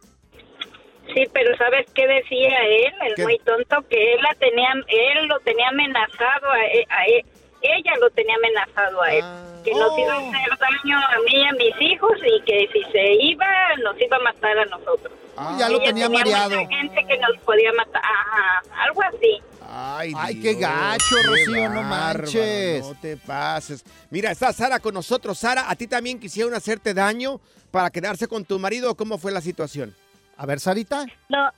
Sí, 1.17 1.27
pero 1.33 1.57
¿sabes 1.57 1.87
qué 1.95 2.05
decía 2.05 2.49
él? 2.63 2.93
El 3.07 3.15
¿Qué? 3.15 3.23
muy 3.23 3.39
tonto 3.39 3.77
que 3.89 4.13
él 4.13 4.19
la 4.21 4.35
tenía, 4.35 4.69
él 4.87 5.27
lo 5.27 5.39
tenía 5.39 5.69
amenazado 5.69 6.51
a 6.51 6.63
él, 6.65 6.85
a 6.89 7.05
él- 7.05 7.25
ella 7.63 7.93
lo 7.99 8.07
tenía 8.11 8.35
amenazado 8.35 9.01
a 9.01 9.11
él, 9.13 9.21
Ah. 9.23 9.43
que 9.65 9.71
nos 9.71 9.97
iba 9.97 10.13
a 10.13 10.19
Oh. 10.19 10.29
hacer 10.29 10.57
daño 10.59 10.97
a 10.99 11.17
mí 11.25 11.33
y 11.33 11.43
a 11.43 11.51
mis 11.53 11.81
hijos 11.91 12.11
y 12.23 12.41
que 12.43 12.69
si 12.71 12.83
se 12.91 13.13
iba 13.23 13.47
nos 13.83 13.99
iba 13.99 14.17
a 14.17 14.19
matar 14.19 14.59
a 14.59 14.65
nosotros. 14.65 15.11
ya 15.57 15.69
lo 15.69 15.77
Ella 15.77 15.85
tenía 15.85 16.09
mareado. 16.09 16.49
mucha 16.61 16.69
gente 16.75 17.05
que 17.07 17.17
nos 17.17 17.37
podía 17.43 17.71
matar, 17.73 18.01
ajá, 18.03 18.61
algo 18.83 19.01
así. 19.03 19.41
Ay, 19.69 20.13
Ay, 20.15 20.39
qué 20.41 20.53
gacho, 20.53 21.15
qué 21.21 21.27
Rocío, 21.27 21.69
no 21.69 21.81
manches. 21.83 22.81
No 22.85 22.95
te 23.01 23.17
pases. 23.17 23.83
Mira, 24.11 24.31
está 24.31 24.53
Sara 24.53 24.79
con 24.79 24.93
nosotros. 24.93 25.37
Sara, 25.39 25.69
¿a 25.69 25.75
ti 25.75 25.87
también 25.87 26.19
quisieron 26.19 26.53
hacerte 26.53 26.93
daño 26.93 27.39
para 27.71 27.89
quedarse 27.89 28.27
con 28.27 28.45
tu 28.45 28.57
marido 28.59 28.91
o 28.91 28.95
cómo 28.95 29.17
fue 29.17 29.31
la 29.31 29.41
situación? 29.41 29.95
A 30.37 30.45
ver, 30.45 30.59
Sarita. 30.59 31.05
No, 31.29 31.49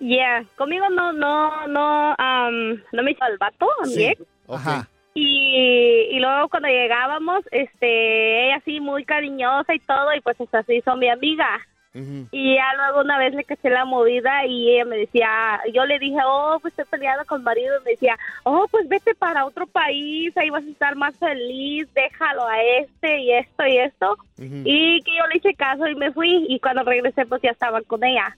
yeah, 0.00 0.44
conmigo 0.56 0.88
no, 0.90 1.12
no, 1.12 1.66
no, 1.68 2.14
am, 2.18 2.82
no 2.92 3.02
me 3.02 3.12
hizo 3.12 3.24
el 3.26 3.38
vato, 3.38 3.68
a 3.82 3.86
mi 3.86 4.04
ex. 4.04 4.22
Ajá. 4.48 4.88
Y, 5.14 6.08
y 6.10 6.18
luego 6.18 6.48
cuando 6.48 6.68
llegábamos, 6.68 7.44
este, 7.52 8.46
ella 8.46 8.56
así 8.56 8.80
muy 8.80 9.04
cariñosa 9.04 9.72
y 9.72 9.78
todo, 9.78 10.12
y 10.14 10.20
pues 10.20 10.40
hasta 10.40 10.64
se 10.64 10.76
hizo 10.76 10.96
mi 10.96 11.08
amiga. 11.08 11.48
Y 11.94 12.56
ya 12.56 12.74
luego 12.74 13.02
una 13.02 13.18
vez 13.18 13.34
le 13.34 13.44
caché 13.44 13.70
la 13.70 13.84
movida 13.84 14.44
y 14.46 14.74
ella 14.74 14.84
me 14.84 14.96
decía, 14.96 15.60
yo 15.72 15.86
le 15.86 16.00
dije, 16.00 16.18
oh, 16.26 16.58
pues 16.60 16.72
estoy 16.72 16.86
peleada 16.90 17.24
con 17.24 17.44
marido. 17.44 17.80
Me 17.84 17.92
decía, 17.92 18.18
oh, 18.42 18.66
pues 18.68 18.88
vete 18.88 19.14
para 19.14 19.46
otro 19.46 19.66
país, 19.68 20.36
ahí 20.36 20.50
vas 20.50 20.64
a 20.64 20.70
estar 20.70 20.96
más 20.96 21.16
feliz, 21.16 21.86
déjalo 21.94 22.48
a 22.48 22.60
este 22.80 23.20
y 23.20 23.32
esto 23.32 23.66
y 23.66 23.78
esto. 23.78 24.16
Y 24.38 25.02
que 25.02 25.16
yo 25.16 25.26
le 25.28 25.36
hice 25.36 25.54
caso 25.54 25.86
y 25.86 25.94
me 25.94 26.10
fui. 26.12 26.46
Y 26.48 26.58
cuando 26.58 26.82
regresé, 26.82 27.26
pues 27.26 27.40
ya 27.42 27.50
estaban 27.50 27.84
con 27.84 28.02
ella. 28.02 28.36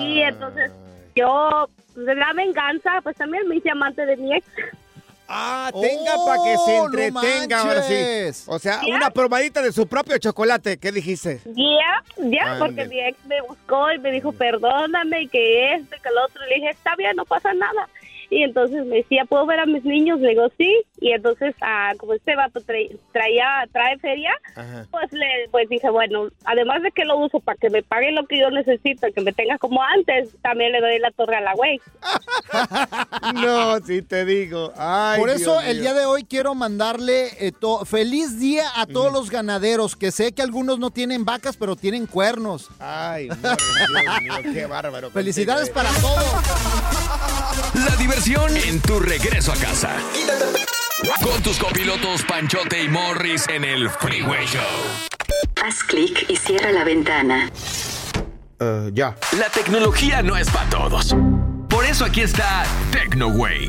Y 0.00 0.22
entonces 0.22 0.72
yo, 1.14 1.68
pues, 1.94 2.06
de 2.06 2.14
la 2.14 2.32
venganza, 2.32 3.00
pues 3.02 3.16
también 3.16 3.46
me 3.48 3.56
hice 3.56 3.70
amante 3.70 4.06
de 4.06 4.16
mi 4.16 4.34
ex. 4.34 4.46
Ah, 5.26 5.70
tenga 5.72 6.12
para 6.26 6.42
que 6.44 6.56
se 6.58 6.78
Oh, 6.78 6.88
no 6.88 6.98
entretenga 6.98 7.60
ahora 7.60 7.82
sí. 7.82 8.44
O 8.46 8.58
sea, 8.58 8.80
una 8.86 9.10
probadita 9.10 9.62
de 9.62 9.72
su 9.72 9.86
propio 9.86 10.18
chocolate. 10.18 10.78
¿Qué 10.78 10.92
dijiste? 10.92 11.40
Ya, 11.46 12.02
ya, 12.18 12.56
porque 12.58 12.84
mi 12.86 13.00
ex 13.00 13.18
me 13.26 13.40
buscó 13.42 13.90
y 13.92 13.98
me 13.98 14.10
dijo, 14.10 14.32
perdóname, 14.32 15.28
que 15.28 15.74
este, 15.74 15.96
que 16.00 16.08
el 16.08 16.18
otro. 16.18 16.44
Le 16.46 16.56
dije, 16.56 16.70
está 16.70 16.94
bien, 16.96 17.16
no 17.16 17.24
pasa 17.24 17.54
nada. 17.54 17.88
Y 18.36 18.42
entonces 18.42 18.84
me 18.86 18.96
decía, 18.96 19.24
¿puedo 19.26 19.46
ver 19.46 19.60
a 19.60 19.66
mis 19.66 19.84
niños? 19.84 20.18
Le 20.18 20.30
digo, 20.30 20.48
sí. 20.58 20.82
Y 21.00 21.12
entonces, 21.12 21.54
ah, 21.62 21.92
como 21.98 22.14
este 22.14 22.34
vato 22.34 22.58
trae- 22.60 22.98
traía, 23.12 23.46
trae 23.72 23.96
feria, 23.98 24.32
Ajá. 24.56 24.86
pues 24.90 25.12
le 25.12 25.26
pues 25.52 25.68
dije, 25.68 25.88
bueno, 25.88 26.28
además 26.44 26.82
de 26.82 26.90
que 26.90 27.04
lo 27.04 27.16
uso 27.18 27.38
para 27.38 27.56
que 27.58 27.70
me 27.70 27.84
pague 27.84 28.10
lo 28.10 28.26
que 28.26 28.40
yo 28.40 28.50
necesito, 28.50 29.06
que 29.14 29.20
me 29.20 29.32
tenga 29.32 29.56
como 29.58 29.80
antes, 29.84 30.30
también 30.42 30.72
le 30.72 30.80
doy 30.80 30.98
la 30.98 31.12
torre 31.12 31.36
a 31.36 31.40
la 31.42 31.54
güey. 31.54 31.80
No, 33.34 33.78
sí 33.84 34.02
te 34.02 34.24
digo. 34.24 34.72
Ay, 34.76 35.20
Por 35.20 35.30
eso 35.30 35.52
Dios 35.60 35.64
el 35.66 35.80
día 35.80 35.94
de 35.94 36.04
hoy 36.04 36.24
quiero 36.24 36.54
mandarle 36.54 37.28
eh, 37.38 37.52
feliz 37.84 38.38
día 38.40 38.64
a 38.76 38.86
todos 38.86 39.12
los 39.12 39.30
ganaderos, 39.30 39.94
que 39.96 40.10
sé 40.10 40.32
que 40.32 40.42
algunos 40.42 40.78
no 40.78 40.90
tienen 40.90 41.24
vacas, 41.24 41.56
pero 41.56 41.76
tienen 41.76 42.06
cuernos. 42.06 42.68
Ay, 42.78 43.28
Morris, 43.28 43.42
Dios 44.22 44.42
mío, 44.44 44.52
qué 44.52 44.66
bárbaro. 44.66 45.10
Felicidades 45.10 45.70
contigo, 45.70 45.74
para 45.92 46.00
todos. 46.00 46.24
La 47.74 47.96
diversión 47.96 48.23
en 48.26 48.80
tu 48.80 49.00
regreso 49.00 49.52
a 49.52 49.56
casa. 49.56 49.98
Con 51.22 51.42
tus 51.42 51.58
copilotos 51.58 52.22
Panchote 52.22 52.82
y 52.82 52.88
Morris 52.88 53.46
en 53.48 53.64
el 53.64 53.90
Freeway 53.90 54.46
Show. 54.46 54.62
Haz 55.62 55.84
clic 55.84 56.24
y 56.30 56.36
cierra 56.36 56.72
la 56.72 56.84
ventana. 56.84 57.50
Eh, 58.60 58.90
ya. 58.94 59.14
La 59.38 59.50
tecnología 59.50 60.22
no 60.22 60.38
es 60.38 60.48
para 60.48 60.70
todos. 60.70 61.14
Por 61.68 61.84
eso 61.84 62.06
aquí 62.06 62.22
está 62.22 62.64
TecnoWay. 62.92 63.68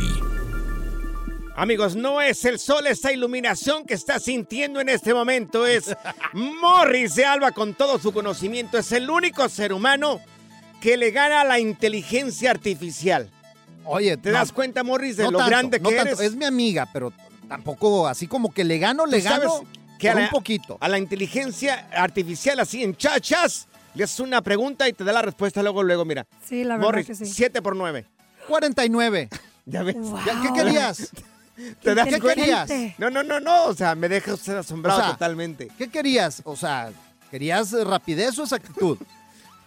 Amigos, 1.57 1.97
no 1.97 2.21
es 2.21 2.45
el 2.45 2.57
sol 2.57 2.87
esta 2.87 3.11
iluminación 3.11 3.85
que 3.85 3.93
está 3.95 4.19
sintiendo 4.19 4.79
en 4.79 4.87
este 4.87 5.13
momento, 5.13 5.67
es 5.67 5.93
Morris 6.33 7.15
de 7.15 7.25
Alba 7.25 7.51
con 7.51 7.73
todo 7.73 7.99
su 7.99 8.13
conocimiento. 8.13 8.77
Es 8.77 8.93
el 8.93 9.09
único 9.09 9.49
ser 9.49 9.73
humano 9.73 10.21
que 10.79 10.95
le 10.95 11.11
gana 11.11 11.41
a 11.41 11.45
la 11.45 11.59
inteligencia 11.59 12.51
artificial. 12.51 13.29
Oye, 13.85 14.17
¿Te 14.17 14.31
no- 14.31 14.37
das 14.39 14.51
cuenta, 14.51 14.83
Morris, 14.83 15.17
de 15.17 15.23
no 15.25 15.31
lo 15.31 15.37
tanto, 15.39 15.49
grande 15.51 15.79
no 15.79 15.89
que 15.89 15.95
tanto. 15.95 16.13
eres? 16.13 16.19
Es 16.31 16.35
mi 16.35 16.45
amiga, 16.45 16.87
pero 16.91 17.13
tampoco 17.47 18.07
así 18.07 18.27
como 18.27 18.53
que 18.53 18.63
le 18.63 18.77
gano, 18.79 19.05
le 19.05 19.21
sabes 19.21 19.39
gano 19.47 19.63
que 19.99 20.09
a 20.09 20.15
la- 20.15 20.21
un 20.21 20.29
poquito. 20.29 20.77
A 20.81 20.89
la 20.89 20.97
inteligencia 20.97 21.87
artificial, 21.93 22.59
así 22.59 22.83
en 22.83 22.95
chachas, 22.95 23.67
le 23.93 24.03
haces 24.03 24.19
una 24.19 24.41
pregunta 24.41 24.89
y 24.89 24.93
te 24.93 25.03
da 25.03 25.13
la 25.13 25.21
respuesta 25.21 25.61
luego, 25.63 25.83
luego, 25.83 26.03
mira. 26.05 26.25
Sí, 26.45 26.63
la 26.63 26.75
verdad 26.75 26.87
Morris, 26.87 27.07
que 27.07 27.15
sí. 27.15 27.25
7 27.25 27.61
por 27.61 27.75
9. 27.75 28.05
49. 28.47 29.29
¿Ya 29.65 29.83
ves? 29.83 29.95
Ya, 30.25 30.41
¿Qué 30.43 30.53
querías? 30.53 31.11
¿Te 31.81 31.95
das 31.95 32.07
¿Qué 32.07 32.19
querías? 32.19 32.69
No, 32.97 33.09
no, 33.09 33.23
no, 33.23 33.39
no. 33.39 33.65
O 33.65 33.73
sea, 33.73 33.95
me 33.95 34.09
deja 34.09 34.33
usted 34.33 34.57
asombrado 34.57 34.99
O 34.99 35.01
sea, 35.01 35.11
totalmente. 35.13 35.69
¿Qué 35.77 35.87
querías? 35.89 36.41
O 36.43 36.55
sea, 36.57 36.91
¿querías 37.31 37.71
rapidez 37.71 38.37
o 38.39 38.43
exactitud? 38.43 38.97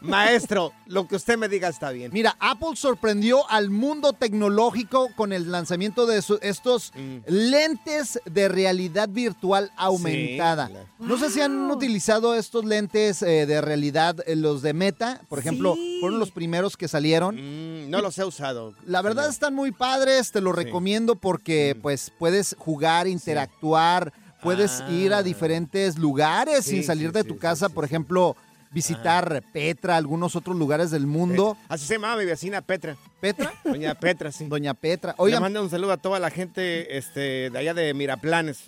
Maestro, 0.01 0.73
lo 0.87 1.07
que 1.09 1.17
usted 1.17 1.37
me 1.37 1.49
diga 1.49 1.69
está 1.69 1.91
bien. 1.91 2.11
Mira, 2.13 2.37
Apple 2.41 2.77
sorprendió 2.77 3.49
al 3.51 3.71
mundo 3.71 4.13
tecnológico 4.13 5.09
con 5.17 5.33
el 5.33 5.51
lanzamiento 5.51 6.07
de 6.07 6.23
su- 6.23 6.39
estos 6.43 6.93
Mm. 6.95 7.19
lentes 7.27 8.21
de 8.25 8.49
realidad 8.49 9.09
virtual 9.09 9.71
aumentada. 9.77 10.69
claro. 10.69 10.87
No 10.99 11.17
sé 11.19 11.31
si 11.31 11.41
han 11.41 11.71
utilizado 11.71 12.35
estos 12.35 12.65
lentes 12.65 13.23
eh, 13.23 13.47
de 13.47 13.61
realidad, 13.61 14.17
eh, 14.27 14.37
los 14.37 14.63
de 14.63 14.73
Meta, 14.73 15.21
por 15.29 15.39
ejemplo, 15.39 15.75
Sí. 15.75 15.99
fueron 16.01 16.19
los 16.19 16.31
primeros 16.31 16.77
que 16.77 16.89
salieron. 16.89 17.37
Mm, 17.37 17.91
no 17.91 18.01
los 18.01 18.19
he 18.19 18.25
usado. 18.25 18.75
La 18.85 19.03
verdad 19.03 19.23
señor. 19.23 19.33
están 19.33 19.55
muy 19.55 19.73
padres, 19.73 20.33
te 20.33 20.41
los 20.41 20.57
Sí. 20.57 20.65
recomiendo 20.65 21.17
porque 21.17 21.75
Mm. 21.77 21.81
pues 21.83 22.13
puedes 22.19 22.55
jugar, 22.59 23.07
interactuar, 23.09 24.13
puedes 24.43 24.81
Ah. 24.81 24.91
ir 24.91 25.13
a 25.15 25.23
diferentes 25.23 25.99
lugares 25.99 26.65
Sí, 26.65 26.71
sin 26.73 26.85
salir 26.85 27.09
sí, 27.09 27.13
de 27.15 27.25
tu 27.25 27.35
sí, 27.35 27.41
casa, 27.41 27.69
sí, 27.69 27.75
por 27.75 27.85
sí. 27.85 27.89
ejemplo, 27.91 28.37
visitar 28.71 29.43
Petra, 29.53 29.97
algunos 29.97 30.37
otros 30.37 30.57
lugares 30.57 30.91
del 30.91 31.07
mundo. 31.07 31.57
Así 31.69 31.87
se 31.87 31.95
llama 31.95 32.17
mi 32.17 32.25
vecina 32.25 32.61
Petra. 32.63 32.97
Petra, 33.21 33.53
Doña 33.65 33.95
Petra, 33.95 34.31
sí. 34.33 34.47
Doña 34.47 34.75
Petra. 34.75 35.13
Le 35.13 35.23
Oigan, 35.25 35.43
mando 35.43 35.63
un 35.63 35.71
saludo 35.71 35.93
a 35.93 35.97
toda 35.97 36.19
la 36.19 36.31
gente 36.31 36.97
este, 36.99 37.51
de 37.51 37.59
allá 37.59 37.75
de 37.75 37.93
Miraplanes. 37.95 38.59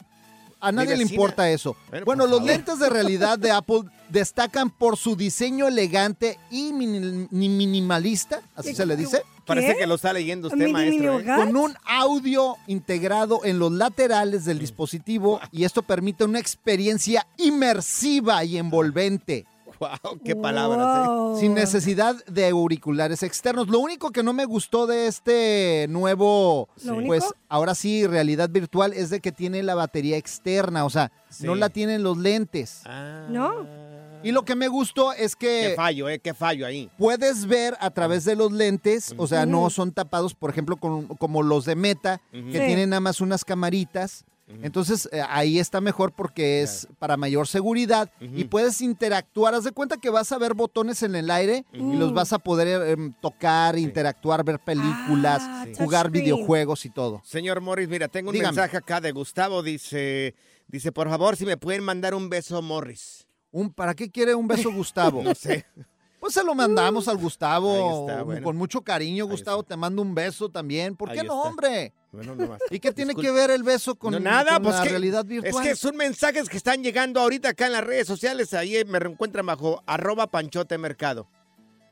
a 0.60 0.72
nadie 0.72 0.96
le 0.96 1.02
importa 1.04 1.48
eso. 1.50 1.76
Bueno, 2.04 2.26
los 2.26 2.40
favor. 2.40 2.52
lentes 2.52 2.78
de 2.78 2.90
realidad 2.90 3.38
de 3.38 3.50
Apple 3.50 3.82
destacan 4.10 4.68
por 4.70 4.96
su 4.98 5.16
diseño 5.16 5.68
elegante 5.68 6.38
y 6.50 6.72
mini- 6.72 7.28
ni 7.30 7.48
minimalista, 7.48 8.42
así 8.56 8.74
se 8.74 8.84
le 8.84 8.96
dice. 8.96 9.22
Parece 9.46 9.76
que 9.76 9.86
lo 9.86 9.94
está 9.96 10.12
leyendo 10.12 10.46
usted, 10.48 10.68
maestro. 10.68 11.18
¿eh? 11.20 11.24
con 11.24 11.56
un 11.56 11.74
audio 11.84 12.56
integrado 12.68 13.40
en 13.44 13.58
los 13.58 13.72
laterales 13.72 14.44
del 14.44 14.58
dispositivo 14.60 15.40
y 15.50 15.64
esto 15.64 15.82
permite 15.82 16.24
una 16.24 16.38
experiencia 16.38 17.26
inmersiva 17.36 18.44
y 18.44 18.58
envolvente. 18.58 19.46
Wow, 19.80 20.20
qué 20.24 20.36
palabras. 20.36 21.08
¿eh? 21.08 21.40
Sin 21.40 21.54
necesidad 21.54 22.14
de 22.26 22.48
auriculares 22.48 23.22
externos. 23.22 23.68
Lo 23.68 23.78
único 23.78 24.10
que 24.10 24.22
no 24.22 24.32
me 24.34 24.44
gustó 24.44 24.86
de 24.86 25.06
este 25.06 25.86
nuevo, 25.88 26.68
pues 27.06 27.24
ahora 27.48 27.74
sí, 27.74 28.06
realidad 28.06 28.50
virtual, 28.50 28.92
es 28.92 29.08
de 29.10 29.20
que 29.20 29.32
tiene 29.32 29.62
la 29.62 29.74
batería 29.74 30.18
externa, 30.18 30.84
o 30.84 30.90
sea, 30.90 31.10
Sí. 31.30 31.46
no 31.46 31.54
la 31.54 31.70
tienen 31.70 32.02
los 32.02 32.18
lentes. 32.18 32.82
Ah. 32.84 33.26
¿No? 33.30 33.66
Y 34.22 34.32
lo 34.32 34.44
que 34.44 34.54
me 34.54 34.68
gustó 34.68 35.14
es 35.14 35.34
Qué 35.34 35.68
que 35.70 35.74
fallo, 35.76 36.06
¿eh? 36.10 36.18
Qué 36.18 36.34
fallo 36.34 36.66
ahí. 36.66 36.90
puedes 36.98 37.46
ver 37.46 37.74
a 37.80 37.88
través 37.88 38.26
de 38.26 38.36
los 38.36 38.52
lentes, 38.52 39.14
o 39.16 39.26
sea, 39.26 39.46
no 39.46 39.70
son 39.70 39.92
tapados, 39.92 40.34
por 40.34 40.50
ejemplo, 40.50 40.76
con- 40.76 41.06
como 41.06 41.42
los 41.42 41.64
de 41.64 41.74
Meta, 41.74 42.20
que 42.30 42.38
Sí. 42.52 42.58
tienen 42.66 42.90
nada 42.90 43.00
más 43.00 43.22
unas 43.22 43.46
camaritas. 43.46 44.26
Entonces 44.62 45.08
eh, 45.12 45.22
ahí 45.28 45.58
está 45.58 45.80
mejor 45.80 46.12
porque 46.12 46.62
es 46.62 46.86
para 46.98 47.16
mayor 47.16 47.46
seguridad 47.46 48.10
y 48.20 48.44
puedes 48.44 48.80
interactuar. 48.80 49.54
Haz 49.54 49.64
de 49.64 49.72
cuenta 49.72 49.96
que 49.96 50.10
vas 50.10 50.32
a 50.32 50.38
ver 50.38 50.54
botones 50.54 51.02
en 51.02 51.14
el 51.14 51.30
aire 51.30 51.64
y 51.72 51.96
los 51.96 52.12
vas 52.12 52.32
a 52.32 52.38
poder 52.38 52.88
em, 52.90 53.12
tocar, 53.20 53.78
interactuar, 53.78 54.44
ver 54.44 54.58
películas, 54.58 55.42
Ah, 55.42 55.66
jugar 55.78 56.10
videojuegos 56.10 56.84
y 56.84 56.90
todo. 56.90 57.20
Señor 57.24 57.60
Morris, 57.60 57.88
mira, 57.88 58.08
tengo 58.08 58.30
un 58.30 58.34
Dígame. 58.34 58.52
mensaje 58.56 58.76
acá 58.76 59.00
de 59.00 59.12
Gustavo. 59.12 59.62
Dice, 59.62 60.34
dice, 60.68 60.92
por 60.92 61.08
favor, 61.08 61.36
si 61.36 61.46
me 61.46 61.56
pueden 61.56 61.82
mandar 61.82 62.14
un 62.14 62.28
beso, 62.28 62.60
Morris. 62.62 63.26
Un, 63.52 63.72
¿Para 63.72 63.94
qué 63.94 64.10
quiere 64.10 64.34
un 64.34 64.46
beso 64.48 64.70
Gustavo? 64.72 65.22
No 65.22 65.34
sé. 65.34 65.66
Pues 66.20 66.34
se 66.34 66.44
lo 66.44 66.54
mandamos 66.54 67.08
al 67.08 67.16
Gustavo 67.16 67.72
Ahí 67.72 68.00
está, 68.10 68.22
bueno. 68.22 68.44
con 68.44 68.56
mucho 68.56 68.82
cariño. 68.82 69.24
Ahí 69.24 69.30
Gustavo, 69.30 69.62
está. 69.62 69.74
te 69.74 69.76
mando 69.78 70.02
un 70.02 70.14
beso 70.14 70.50
también. 70.50 70.94
¿Por 70.94 71.08
Ahí 71.10 71.18
qué 71.18 71.24
no, 71.24 71.34
está. 71.38 71.48
hombre? 71.48 71.94
Bueno, 72.12 72.34
no 72.34 72.46
más. 72.46 72.60
¿Y 72.70 72.78
qué 72.78 72.92
tiene 72.92 73.10
Disculpe. 73.14 73.28
que 73.28 73.34
ver 73.34 73.50
el 73.50 73.62
beso 73.62 73.94
con, 73.94 74.12
no, 74.12 74.20
nada, 74.20 74.54
con 74.54 74.64
pues 74.64 74.74
la 74.76 74.82
que- 74.82 74.88
realidad 74.90 75.20
Es 75.22 75.28
virtual? 75.42 75.64
que 75.64 75.74
son 75.76 75.96
mensajes 75.96 76.48
que 76.50 76.58
están 76.58 76.82
llegando 76.82 77.20
ahorita 77.20 77.48
acá 77.48 77.66
en 77.66 77.72
las 77.72 77.84
redes 77.84 78.06
sociales. 78.06 78.52
Ahí 78.52 78.84
me 78.86 78.98
encuentran 78.98 79.46
bajo 79.46 79.82
arroba 79.86 80.26
panchote 80.26 80.76
mercado. 80.76 81.26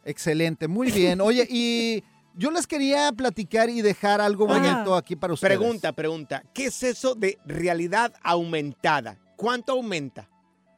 Excelente, 0.05 0.69
muy 0.69 0.91
bien. 0.91 1.21
Oye, 1.21 1.47
y 1.49 2.03
yo 2.35 2.51
les 2.51 2.67
quería 2.67 3.11
platicar 3.13 3.69
y 3.71 3.81
dejar 3.83 4.21
algo 4.21 4.47
bonito 4.47 4.95
aquí 4.95 5.17
para 5.17 5.33
ustedes. 5.35 5.57
Pregunta, 5.59 5.93
pregunta. 5.93 6.43
¿Qué 6.55 6.67
es 6.67 6.83
eso 6.83 7.15
de 7.15 7.39
realidad 7.47 8.13
aumentada? 8.23 9.19
¿Cuánto 9.37 9.73
aumenta? 9.73 10.29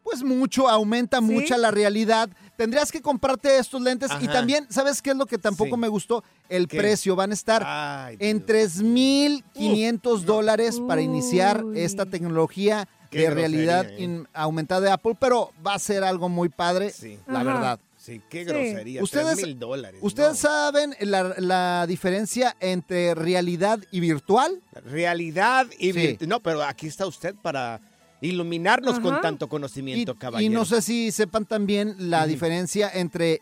Pues 0.03 0.23
mucho, 0.23 0.69
aumenta 0.69 1.19
¿Sí? 1.19 1.25
mucha 1.25 1.57
la 1.59 1.71
realidad. 1.71 2.31
Tendrías 2.61 2.93
que 2.93 3.01
comprarte 3.01 3.57
estos 3.57 3.81
lentes 3.81 4.11
y 4.21 4.29
también, 4.29 4.67
¿sabes 4.69 5.01
qué 5.01 5.13
es 5.13 5.17
lo 5.17 5.25
que 5.25 5.39
tampoco 5.39 5.77
Sí. 5.77 5.81
me 5.81 5.89
gustó? 5.89 6.23
El 6.47 6.69
¿Qué? 6.69 6.77
precio. 6.77 7.17
Van 7.17 7.31
a 7.31 7.33
estar 7.35 7.63
Ay, 7.65 8.17
en 8.21 8.37
Dios. 8.45 8.47
3.500 8.47 10.25
dólares 10.27 10.79
para 10.87 11.01
iniciar 11.01 11.65
Uy. 11.65 11.81
esta 11.81 12.05
tecnología 12.05 12.87
Qué 13.11 13.21
de 13.21 13.31
realidad 13.31 13.85
grosería, 13.85 13.99
¿eh? 13.99 14.05
in- 14.05 14.29
aumentada 14.35 14.83
de 14.83 14.91
Apple, 14.91 15.17
pero 15.19 15.53
va 15.67 15.73
a 15.73 15.79
ser 15.79 16.05
algo 16.05 16.29
muy 16.29 16.51
padre, 16.51 16.91
Sí. 16.91 17.19
la 17.27 17.41
Ajá. 17.41 17.45
verdad. 17.53 17.81
Sí, 17.97 18.21
qué 18.29 18.41
Sí. 18.41 18.45
grosería. 18.45 19.03
Ustedes- 19.03 19.35
Tres 19.37 19.47
mil 19.47 19.59
dólares. 19.59 20.01
¿Ustedes 20.03 20.31
no. 20.31 20.35
saben 20.51 20.95
la, 21.01 21.35
la 21.39 21.87
diferencia 21.87 22.55
entre 22.61 23.15
realidad 23.15 23.79
y 23.91 24.01
virtual? 24.01 24.61
Realidad 24.85 25.67
y 25.79 25.93
Sí. 25.93 25.99
virtu- 25.99 26.27
No, 26.27 26.41
pero 26.41 26.63
aquí 26.63 26.87
está 26.87 27.07
usted 27.07 27.35
para 27.41 27.81
iluminarnos 28.21 29.01
con 29.01 29.21
tanto 29.21 29.47
Y, 29.47 29.49
conocimiento, 29.49 30.13
y 30.13 30.17
caballero. 30.17 30.53
no 30.55 30.65
sé 30.65 30.83
si 30.83 31.11
sepan 31.13 31.45
también 31.47 31.95
la 32.11 32.27
diferencia 32.27 32.91
entre, 32.93 33.41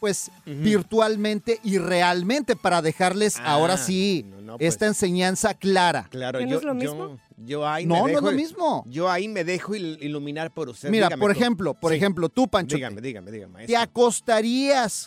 pues, 0.00 0.30
virtualmente 0.46 1.60
y 1.62 1.78
realmente 1.78 2.56
para 2.56 2.82
dejarles 2.82 3.36
Ah, 3.38 3.52
ahora 3.52 3.76
sí 3.76 4.24
no, 4.28 4.40
no, 4.40 4.58
pues. 4.58 4.68
esta 4.74 4.86
enseñanza 4.86 5.54
clara. 5.54 6.08
Claro, 6.10 6.38
¿Que 6.38 6.44
no 6.46 6.50
yo, 6.52 6.58
es 6.58 6.64
lo 6.64 6.72
yo- 6.72 6.74
mismo? 6.74 7.08
yo 7.08 7.18
ahí 7.66 7.84
No, 7.86 7.94
me 7.94 8.00
no 8.00 8.06
dejo, 8.06 8.18
es 8.18 8.24
lo 8.24 8.32
mismo. 8.32 8.84
Yo 8.86 9.10
ahí 9.10 9.28
me 9.28 9.42
dejo 9.44 9.74
il- 9.74 9.98
iluminar 10.00 10.52
por 10.52 10.68
usted. 10.68 10.88
Mira, 10.90 11.06
Dígame 11.08 11.20
por 11.20 11.32
tú. 11.32 11.40
ejemplo, 11.40 11.74
por 11.74 11.90
Sí. 11.92 11.96
ejemplo, 11.96 12.28
tú, 12.28 12.46
Pancho, 12.48 12.76
Dígame, 12.76 13.00
dígame, 13.00 13.30
dígame, 13.30 13.66
¿te 13.66 13.76
acostarías 13.76 15.06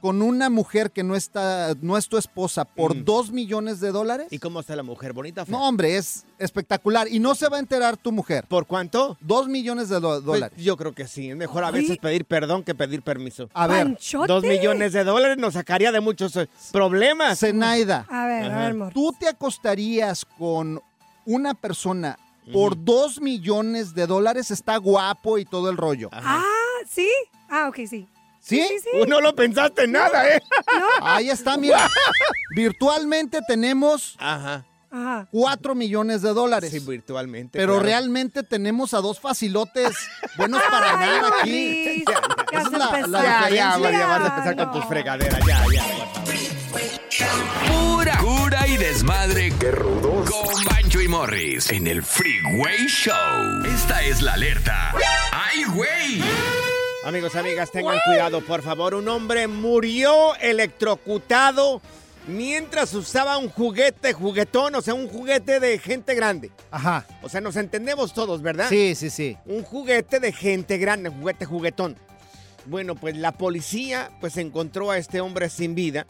con 0.00 0.22
una 0.22 0.48
mujer 0.50 0.90
que 0.92 1.02
no 1.02 1.16
está, 1.16 1.74
no 1.82 1.96
es 1.98 2.08
tu 2.08 2.16
esposa 2.16 2.64
por 2.64 3.04
dos 3.04 3.30
millones 3.32 3.80
de 3.80 3.90
dólares? 3.92 4.28
¿Y 4.30 4.38
cómo 4.38 4.60
está 4.60 4.74
la 4.76 4.82
mujer? 4.82 5.12
¿Bonita? 5.12 5.44
fea? 5.44 5.52
No, 5.56 5.68
hombre, 5.68 5.96
es 5.96 6.24
espectacular 6.38 7.08
y 7.10 7.18
no 7.18 7.34
se 7.34 7.48
va 7.48 7.56
a 7.56 7.60
enterar 7.60 7.96
tu 7.96 8.12
mujer. 8.12 8.44
¿Por 8.48 8.66
cuánto? 8.66 9.16
Dos 9.20 9.48
millones 9.48 9.88
de 9.88 10.00
Pues, 10.00 10.24
dólares. 10.24 10.58
yo 10.62 10.76
creo 10.76 10.94
que 10.94 11.06
sí. 11.06 11.30
Es 11.30 11.36
mejor 11.36 11.64
a 11.64 11.68
Ay. 11.68 11.74
veces 11.74 11.98
pedir 11.98 12.24
perdón 12.24 12.62
que 12.62 12.74
pedir 12.74 13.02
permiso. 13.02 13.48
A 13.52 13.66
ver, 13.66 13.84
Panchote. 13.84 14.28
Dos 14.32 14.42
millones 14.44 14.92
de 14.92 15.04
dólares 15.04 15.36
nos 15.38 15.54
sacaría 15.54 15.92
de 15.92 16.00
muchos 16.00 16.36
eh, 16.36 16.48
problemas. 16.72 17.40
Zenaida, 17.40 18.06
A 18.08 18.26
ver, 18.26 18.44
a 18.44 18.46
Ajá. 18.46 18.58
ver, 18.60 18.70
amor. 18.70 18.92
¿tú 18.92 19.14
te 19.18 19.28
acostarías 19.28 20.24
con 20.38 20.80
una 21.26 21.54
persona 21.54 22.18
por 22.52 22.82
dos 22.84 23.20
millones 23.20 23.94
de 23.94 24.06
dólares? 24.06 24.50
Está 24.50 24.76
guapo 24.78 25.36
y 25.38 25.44
todo 25.44 25.68
el 25.70 25.76
rollo. 25.76 26.08
Ajá. 26.12 26.40
Ah, 26.42 26.84
¿sí? 26.88 27.08
Ah, 27.50 27.68
ok, 27.68 27.76
sí. 27.88 28.08
¿Sí? 28.40 28.62
Sí, 28.68 28.78
sí. 28.80 28.88
Uh, 29.02 29.06
no 29.06 29.20
lo 29.20 29.34
pensaste 29.34 29.84
en 29.84 29.92
nada, 29.92 30.28
¿eh? 30.28 30.40
Ahí 31.02 31.28
está, 31.30 31.56
mira. 31.56 31.88
Virtualmente 32.54 33.40
tenemos 33.48 34.14
Ajá. 34.20 34.64
Ajá. 34.88 35.26
cuatro 35.32 35.74
millones 35.74 36.22
de 36.22 36.32
dólares. 36.32 36.70
Sí, 36.70 36.78
virtualmente. 36.78 37.58
pero 37.58 37.72
claro. 37.74 37.84
realmente 37.86 38.44
tenemos 38.44 38.94
a 38.94 38.98
dos 38.98 39.18
facilotes 39.18 39.96
buenos 40.38 40.62
para 40.70 40.90
Ay, 40.98 41.06
nada 41.20 41.28
aquí. 41.40 42.04
Morris, 42.04 42.04
Ya, 42.06 42.20
ya 42.52 42.58
Esa 42.60 42.68
es 42.68 42.72
la- 42.72 43.06
la. 43.08 43.22
Ya, 43.22 43.50
ya, 43.50 43.76
diferencia. 43.76 43.90
ya 43.98 44.06
vas 44.06 44.20
a 44.20 44.26
empezar 44.28 44.56
no. 44.56 44.62
con 44.70 44.72
tus 44.80 44.88
fregaderas. 44.88 45.40
Ya, 45.44 45.64
ya. 45.74 45.84
por 45.84 46.08
favor. 46.08 47.96
Pura 47.96 48.18
cura 48.18 48.66
y 48.68 48.76
desmadre. 48.76 49.52
¡Qué 49.58 49.70
rudos! 49.72 50.30
Con 50.30 50.64
y 51.06 51.08
Morris 51.08 51.70
en 51.70 51.86
el 51.86 52.02
Freeway 52.02 52.86
Show. 52.86 53.64
Esta 53.64 54.02
es 54.02 54.22
la 54.22 54.34
alerta. 54.34 54.92
¡Ay, 55.32 55.64
güey! 55.74 56.20
Amigos, 57.04 57.34
amigas, 57.36 57.70
tengan 57.70 57.98
cuidado, 58.04 58.40
por 58.40 58.62
favor. 58.62 58.94
Un 58.94 59.08
hombre 59.08 59.46
murió 59.46 60.34
electrocutado 60.36 61.80
mientras 62.26 62.92
usaba 62.94 63.38
un 63.38 63.48
juguete 63.48 64.12
juguetón, 64.12 64.74
o 64.74 64.82
sea, 64.82 64.94
un 64.94 65.08
juguete 65.08 65.60
de 65.60 65.78
gente 65.78 66.14
grande. 66.14 66.50
Ajá. 66.70 67.06
O 67.22 67.28
sea, 67.28 67.40
nos 67.40 67.56
entendemos 67.56 68.12
todos, 68.12 68.42
¿verdad? 68.42 68.68
Sí, 68.68 68.94
sí, 68.94 69.10
sí. 69.10 69.36
Un 69.46 69.62
juguete 69.62 70.18
de 70.18 70.32
gente 70.32 70.78
grande, 70.78 71.10
un 71.10 71.20
juguete 71.20 71.44
juguetón. 71.44 71.96
Bueno, 72.64 72.94
pues 72.96 73.16
la 73.16 73.32
policía 73.32 74.10
pues 74.20 74.36
encontró 74.38 74.90
a 74.90 74.98
este 74.98 75.20
hombre 75.20 75.50
sin 75.50 75.74
vida 75.74 76.06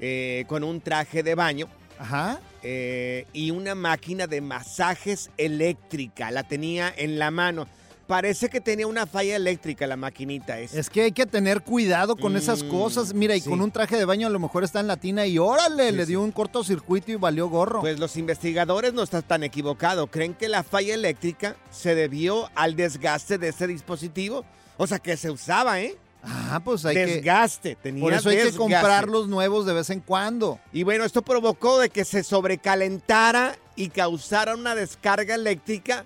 eh, 0.00 0.44
con 0.48 0.64
un 0.64 0.80
traje 0.80 1.22
de 1.22 1.34
baño. 1.34 1.68
Ajá. 1.98 2.40
Eh, 2.62 3.26
y 3.32 3.50
una 3.50 3.74
máquina 3.74 4.26
de 4.26 4.40
masajes 4.40 5.30
eléctrica. 5.36 6.30
La 6.30 6.42
tenía 6.44 6.92
en 6.96 7.18
la 7.18 7.30
mano. 7.30 7.66
Parece 8.06 8.48
que 8.48 8.62
tenía 8.62 8.86
una 8.86 9.06
falla 9.06 9.36
eléctrica 9.36 9.86
la 9.86 9.96
maquinita 9.96 10.58
esa. 10.58 10.80
Es 10.80 10.88
que 10.88 11.02
hay 11.02 11.12
que 11.12 11.26
tener 11.26 11.60
cuidado 11.60 12.16
con 12.16 12.38
esas 12.38 12.62
Mm, 12.62 12.68
cosas. 12.70 13.12
Mira, 13.12 13.36
y 13.36 13.40
sí. 13.42 13.50
con 13.50 13.60
un 13.60 13.70
traje 13.70 13.98
de 13.98 14.06
baño 14.06 14.26
a 14.28 14.30
lo 14.30 14.38
mejor 14.38 14.64
está 14.64 14.80
en 14.80 14.86
la 14.86 14.96
tina 14.96 15.26
y 15.26 15.36
órale, 15.38 15.90
Sí, 15.90 15.96
le 15.96 16.02
sí. 16.04 16.08
dio 16.12 16.22
un 16.22 16.32
cortocircuito 16.32 17.12
y 17.12 17.16
valió 17.16 17.48
gorro. 17.50 17.80
Pues 17.80 17.98
los 17.98 18.16
investigadores 18.16 18.94
no 18.94 19.02
están 19.02 19.24
tan 19.24 19.42
equivocados. 19.42 20.08
Creen 20.10 20.32
que 20.32 20.48
la 20.48 20.62
falla 20.62 20.94
eléctrica 20.94 21.56
se 21.70 21.94
debió 21.94 22.48
al 22.54 22.76
desgaste 22.76 23.36
de 23.36 23.48
ese 23.48 23.66
dispositivo. 23.66 24.42
O 24.78 24.86
sea, 24.86 25.00
que 25.00 25.18
se 25.18 25.30
usaba, 25.30 25.78
¿eh? 25.82 25.94
Ah, 26.28 26.60
pues 26.64 26.84
hay 26.84 26.94
que... 26.94 27.06
desgaste. 27.06 27.76
Tenía 27.76 28.02
Por 28.02 28.12
eso 28.12 28.28
hay 28.28 28.38
que 28.38 28.52
comprar 28.52 29.08
los 29.08 29.28
nuevos 29.28 29.66
de 29.66 29.72
vez 29.72 29.90
en 29.90 30.00
cuando. 30.00 30.60
Y 30.72 30.82
bueno, 30.82 31.04
esto 31.04 31.22
provocó 31.22 31.78
de 31.78 31.90
que 31.90 32.04
se 32.04 32.22
sobrecalentara 32.22 33.56
y 33.76 33.88
causara 33.88 34.54
una 34.54 34.74
descarga 34.74 35.34
eléctrica 35.34 36.04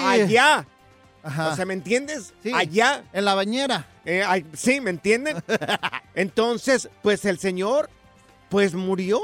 allá. 0.00 0.66
Ajá. 1.22 1.48
O 1.48 1.56
sea, 1.56 1.66
¿me 1.66 1.74
entiendes? 1.74 2.34
Sí. 2.42 2.52
Allá. 2.54 3.04
en 3.12 3.24
la 3.24 3.34
bañera. 3.34 3.88
Eh, 4.04 4.22
ay, 4.24 4.46
sí, 4.52 4.80
¿me 4.80 4.90
entienden? 4.90 5.42
Entonces, 6.14 6.88
pues 7.02 7.24
el 7.24 7.38
señor, 7.38 7.90
pues 8.48 8.74
murió 8.74 9.20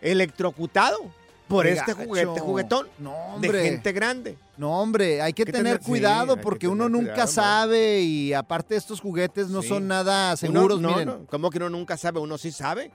electrocutado 0.00 1.10
por 1.48 1.66
este 1.66 1.92
gacho. 1.92 2.04
juguete, 2.06 2.40
juguetón 2.40 2.88
No, 2.98 3.10
de 3.40 3.48
hombre. 3.48 3.62
gente 3.70 3.92
grande. 3.92 4.38
No, 4.56 4.80
hombre, 4.80 5.22
hay 5.22 5.32
que, 5.32 5.44
que 5.44 5.52
tener, 5.52 5.80
cuidado 5.80 6.36
porque 6.40 6.66
tener 6.66 6.72
uno 6.74 6.88
nunca 6.88 7.12
cuidado, 7.12 7.28
sabe 7.32 8.00
y 8.00 8.32
aparte 8.32 8.74
estos 8.76 9.00
juguetes 9.00 9.48
no 9.48 9.62
Sí. 9.62 9.68
son 9.68 9.86
nada 9.88 10.28
Uno- 10.30 10.36
seguros, 10.36 10.80
no, 10.80 10.88
miren. 10.90 11.06
no, 11.06 11.26
como 11.26 11.50
que 11.50 11.58
uno 11.58 11.70
nunca 11.70 11.96
sabe? 11.96 12.18
Uno 12.20 12.36
sí 12.38 12.50
sabe. 12.52 12.90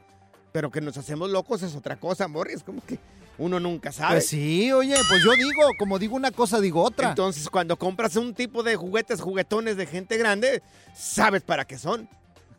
Pero 0.52 0.70
que 0.70 0.82
nos 0.82 0.98
hacemos 0.98 1.30
locos 1.30 1.64
es 1.64 1.74
otra 1.76 1.96
cosa, 1.96 2.28
Morris. 2.28 2.62
Como 2.62 2.82
que 2.86 3.00
uno 3.38 3.58
nunca 3.62 3.94
sabe. 3.94 4.16
Pues 4.16 4.28
sí, 4.28 4.70
oye, 4.74 4.96
pues 5.08 5.24
yo 5.24 5.32
digo, 5.32 5.62
como 5.80 5.98
digo 5.98 6.18
una 6.18 6.32
cosa, 6.32 6.60
digo 6.60 6.84
otra. 6.84 7.10
Entonces, 7.12 7.50
cuando 7.50 7.78
compras 7.78 8.18
un 8.18 8.34
tipo 8.34 8.62
de 8.62 8.76
juguetes, 8.76 9.22
juguetones 9.22 9.78
de 9.78 9.86
gente 9.86 10.18
grande, 10.18 10.62
sabes 10.94 11.42
para 11.44 11.64
qué 11.64 11.78
son. 11.78 12.10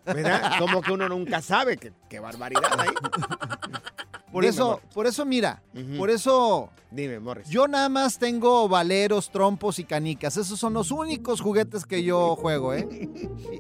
¿Verdad? 0.07 0.55
Como 0.59 0.81
que 0.83 0.91
uno 0.91 1.09
nunca 1.09 1.41
sabe. 1.43 1.77
Qué, 1.77 1.93
qué 2.09 2.19
barbaridad 2.19 2.81
ahí. 2.81 2.89
Por 4.33 4.43
Dime, 4.43 4.55
eso, 4.55 4.81
por 4.95 5.07
eso 5.07 5.25
mira, 5.25 5.63
por 5.99 6.11
eso 6.11 6.71
Dime, 6.91 7.21
Morris. 7.21 7.49
yo 7.49 7.69
nada 7.69 7.89
más 7.89 8.19
tengo 8.19 8.69
valeros, 8.69 9.31
trompos 9.31 9.79
y 9.79 9.85
canicas. 9.85 10.37
Esos 10.37 10.59
son 10.59 10.75
los 10.75 10.91
únicos 10.91 11.41
juguetes 11.41 11.87
que 11.87 12.03
yo 12.03 12.37
juego, 12.37 12.75
¿eh? 12.75 12.87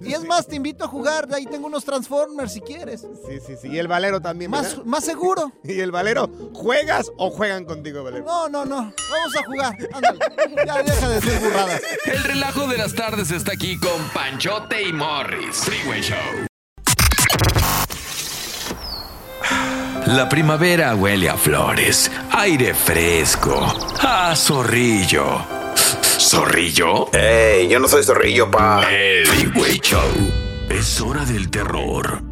Y 0.02 0.12
es 0.12 0.24
más, 0.26 0.46
te 0.46 0.56
invito 0.56 0.84
a 0.84 0.88
jugar, 0.88 1.28
ahí 1.32 1.46
tengo 1.46 1.66
unos 1.66 1.84
Transformers 1.84 2.52
si 2.52 2.60
quieres. 2.60 3.02
Sí, 3.26 3.38
sí, 3.46 3.54
sí. 3.60 3.68
Y 3.68 3.78
el 3.78 3.88
valero 3.88 4.20
también. 4.20 4.50
Más, 4.50 4.70
¿verdad? 4.70 4.84
más 4.84 5.04
seguro. 5.04 5.52
¿Y 5.64 5.80
el 5.80 5.90
valero? 5.92 6.28
¿Juegas 6.52 7.10
o 7.16 7.30
juegan 7.30 7.64
contigo, 7.64 8.02
valero? 8.04 8.24
No, 8.24 8.48
no, 8.48 8.64
no. 8.64 8.76
Vamos 8.76 9.36
a 9.38 9.44
jugar. 9.44 9.76
Ándale. 9.92 10.18
Ya 10.66 10.82
deja 10.82 11.08
de 11.08 11.14
decir 11.20 11.38
burradas. 11.40 11.82
El 12.04 12.24
relajo 12.24 12.66
de 12.66 12.78
las 12.78 12.94
tardes 12.94 13.30
está 13.30 13.52
aquí 13.52 13.78
con 13.78 14.08
Panchote 14.12 14.82
y 14.88 14.92
Morris. 14.92 15.56
Freeway 15.56 16.02
Show. 16.02 16.51
La 20.12 20.28
primavera 20.28 20.94
huele 20.94 21.30
a 21.30 21.38
flores, 21.38 22.12
aire 22.32 22.74
fresco, 22.74 23.74
a 23.98 24.36
zorrillo. 24.36 25.40
¿Zorrillo? 26.18 27.10
¡Ey! 27.14 27.66
Yo 27.68 27.78
no 27.78 27.88
soy 27.88 28.04
zorrillo, 28.04 28.50
pa. 28.50 28.82
El 28.90 29.26
Freeway 29.26 29.80
Show. 29.80 30.02
Es 30.68 31.00
hora 31.00 31.24
del 31.24 31.48
terror, 31.48 32.22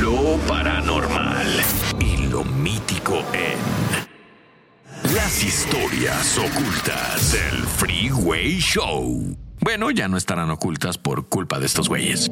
lo 0.00 0.36
paranormal 0.46 1.48
y 1.98 2.28
lo 2.28 2.44
mítico 2.44 3.20
en 3.32 3.56
las 5.12 5.42
historias 5.42 6.38
ocultas 6.38 7.32
del 7.32 7.64
Freeway 7.64 8.60
Show. 8.60 9.36
Bueno, 9.60 9.90
ya 9.90 10.06
no 10.06 10.16
estarán 10.16 10.52
ocultas 10.52 10.96
por 10.96 11.28
culpa 11.28 11.58
de 11.58 11.66
estos 11.66 11.88
güeyes. 11.88 12.30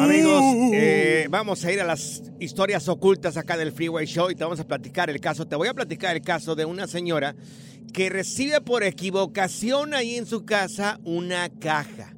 Amigos, 0.00 0.42
eh, 0.74 1.26
vamos 1.28 1.64
a 1.64 1.72
ir 1.72 1.80
a 1.80 1.84
las 1.84 2.22
historias 2.38 2.88
ocultas 2.88 3.36
acá 3.36 3.56
del 3.56 3.72
Freeway 3.72 4.06
Show 4.06 4.30
y 4.30 4.36
te 4.36 4.44
vamos 4.44 4.60
a 4.60 4.66
platicar 4.66 5.10
el 5.10 5.20
caso. 5.20 5.46
Te 5.46 5.56
voy 5.56 5.66
a 5.66 5.74
platicar 5.74 6.14
el 6.14 6.22
caso 6.22 6.54
de 6.54 6.64
una 6.64 6.86
señora 6.86 7.34
que 7.92 8.08
recibe 8.08 8.60
por 8.60 8.84
equivocación 8.84 9.92
ahí 9.94 10.16
en 10.16 10.26
su 10.26 10.44
casa 10.44 11.00
una 11.04 11.48
caja. 11.48 12.14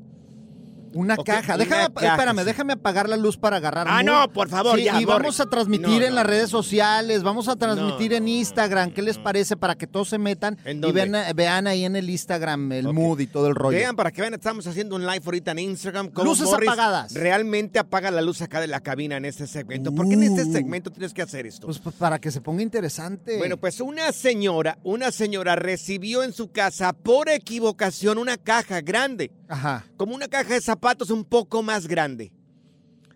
Una 0.95 1.17
caja. 1.17 1.55
una 1.57 1.65
Déjame, 1.65 1.93
caja, 1.95 2.13
espérame, 2.15 2.39
sí. 2.39 2.45
déjame 2.45 2.73
apagar 2.75 3.09
la 3.09 3.17
luz 3.17 3.37
para 3.37 3.57
agarrar. 3.57 3.87
Ah, 3.91 4.03
no, 4.03 4.31
por 4.33 4.49
favor, 4.49 4.79
Sí, 4.79 4.85
ya, 4.85 5.01
Y 5.01 5.05
borre. 5.05 5.19
vamos 5.19 5.41
a 5.41 5.47
transmitir 5.47 5.89
No, 5.89 6.03
en 6.03 6.09
no. 6.11 6.15
las 6.17 6.27
redes 6.27 6.51
sociales, 6.51 7.23
vamos 7.23 7.49
a 7.49 7.57
transmitir 7.57 8.13
No, 8.13 8.17
en 8.19 8.29
Instagram. 8.29 8.91
¿Qué 8.93 9.03
les 9.03 9.19
parece 9.19 9.57
para 9.57 9.75
que 9.75 9.87
todos 9.87 10.09
se 10.09 10.19
metan 10.19 10.57
¿En 10.65 10.83
y 10.85 10.93
vean, 10.93 11.13
vean 11.35 11.67
ahí 11.67 11.85
en 11.85 11.97
el 11.97 12.09
Instagram 12.09 12.73
el 12.73 12.87
Ok. 12.87 12.93
mood 12.95 13.21
y 13.21 13.27
todo 13.27 13.49
el 13.49 13.55
rollo? 13.55 13.77
Vean 13.79 13.97
para 13.97 14.11
que 14.13 14.21
vean, 14.21 14.35
estamos 14.35 14.67
haciendo 14.67 14.97
un 14.97 15.03
live 15.07 15.23
ahorita 15.25 15.51
en 15.51 15.59
Instagram. 15.59 16.09
cómo 16.11 16.31
Luces 16.31 16.47
Morris 16.47 16.69
apagadas. 16.69 17.13
Realmente 17.15 17.79
apaga 17.79 18.11
la 18.11 18.23
luz 18.23 18.41
acá 18.43 18.61
de 18.61 18.67
la 18.69 18.81
cabina 18.81 19.17
en 19.17 19.25
este 19.25 19.47
segmento. 19.47 19.93
¿Por 19.95 20.09
qué 20.09 20.15
en 20.15 20.23
este 20.23 20.43
Uh. 20.45 20.53
segmento 20.53 20.91
tienes 20.91 21.13
que 21.13 21.23
hacer 21.23 21.47
esto? 21.47 21.67
Pues, 21.67 21.79
pues, 21.79 21.95
para 21.97 22.19
que 22.19 22.31
se 22.31 22.41
ponga 22.41 22.63
interesante. 22.63 23.37
Bueno, 23.39 23.57
pues 23.57 23.81
una 23.81 24.13
señora, 24.13 24.79
una 24.85 25.11
señora 25.11 25.57
recibió 25.57 26.23
en 26.23 26.33
su 26.33 26.51
casa 26.53 26.93
por 26.93 27.29
equivocación 27.29 28.19
una 28.19 28.37
caja 28.37 28.81
grande, 28.81 29.31
Ajá. 29.49 29.85
como 29.97 30.15
una 30.15 30.29
caja 30.29 30.55
de 30.55 30.61
zapatos 30.61 31.11
un 31.11 31.25
poco 31.25 31.63
más 31.63 31.87
grande. 31.87 32.33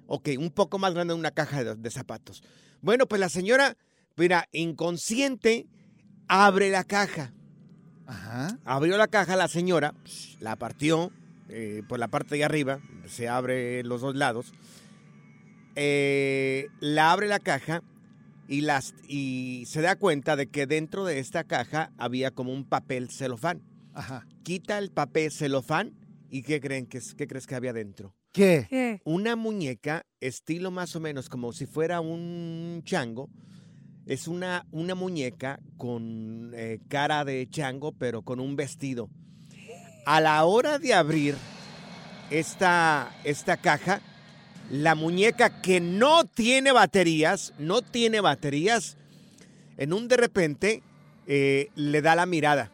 Ok, 0.06 0.30
un 0.38 0.50
poco 0.50 0.78
más 0.78 0.94
grande 0.94 1.14
de 1.14 1.20
una 1.20 1.30
caja 1.30 1.64
de, 1.64 1.74
de 1.74 1.90
zapatos. 1.90 2.42
Bueno, 2.80 3.06
pues 3.06 3.20
la 3.20 3.28
señora, 3.28 3.76
mira, 4.16 4.48
inconsciente, 4.52 5.66
abre 6.28 6.70
la 6.70 6.84
caja. 6.84 7.32
Ajá. 8.06 8.58
Abrió 8.64 8.96
la 8.96 9.08
caja 9.08 9.36
la 9.36 9.48
señora, 9.48 9.94
la 10.40 10.56
partió 10.56 11.12
eh, 11.50 11.82
por 11.88 11.98
la 11.98 12.08
parte 12.08 12.36
de 12.36 12.44
arriba, 12.44 12.80
se 13.06 13.28
abre 13.28 13.82
los 13.84 14.00
dos 14.00 14.16
lados. 14.16 14.52
Eh, 15.76 16.68
la 16.80 17.12
abre 17.12 17.28
la 17.28 17.38
caja 17.38 17.82
y, 18.48 18.62
las, 18.62 18.94
y 19.06 19.64
se 19.66 19.82
da 19.82 19.96
cuenta 19.96 20.36
de 20.36 20.46
que 20.46 20.66
dentro 20.66 21.04
de 21.04 21.18
esta 21.18 21.44
caja 21.44 21.92
había 21.98 22.30
como 22.30 22.52
un 22.52 22.64
papel 22.64 23.10
celofán. 23.10 23.62
Ajá. 23.92 24.26
Quita 24.42 24.78
el 24.78 24.90
papel 24.90 25.30
celofán 25.30 25.92
y 26.30 26.42
¿qué 26.42 26.60
creen 26.60 26.86
que 26.86 26.98
es- 26.98 27.14
qué 27.14 27.26
crees 27.26 27.46
que 27.46 27.54
había 27.54 27.72
dentro? 27.72 28.14
¿Qué? 28.32 28.66
¿Qué? 28.68 29.00
Una 29.04 29.36
muñeca, 29.36 30.04
estilo 30.20 30.70
más 30.70 30.94
o 30.96 31.00
menos 31.00 31.28
como 31.28 31.52
si 31.52 31.66
fuera 31.66 32.00
un 32.00 32.82
chango. 32.84 33.28
Es 34.06 34.26
una, 34.28 34.66
una 34.70 34.94
muñeca 34.94 35.60
con 35.76 36.52
eh, 36.54 36.78
cara 36.88 37.24
de 37.24 37.46
chango, 37.50 37.92
pero 37.92 38.22
con 38.22 38.40
un 38.40 38.56
vestido. 38.56 39.10
A 40.06 40.20
la 40.20 40.42
hora 40.44 40.78
de 40.78 40.94
abrir 40.94 41.34
esta, 42.30 43.14
esta 43.24 43.56
caja, 43.56 44.00
la 44.70 44.94
muñeca 44.94 45.60
que 45.62 45.80
no 45.80 46.24
tiene 46.24 46.72
baterías, 46.72 47.52
no 47.58 47.82
tiene 47.82 48.20
baterías, 48.20 48.96
en 49.76 49.92
un 49.92 50.08
de 50.08 50.16
repente 50.16 50.82
eh, 51.26 51.68
le 51.74 52.02
da 52.02 52.14
la 52.14 52.26
mirada. 52.26 52.72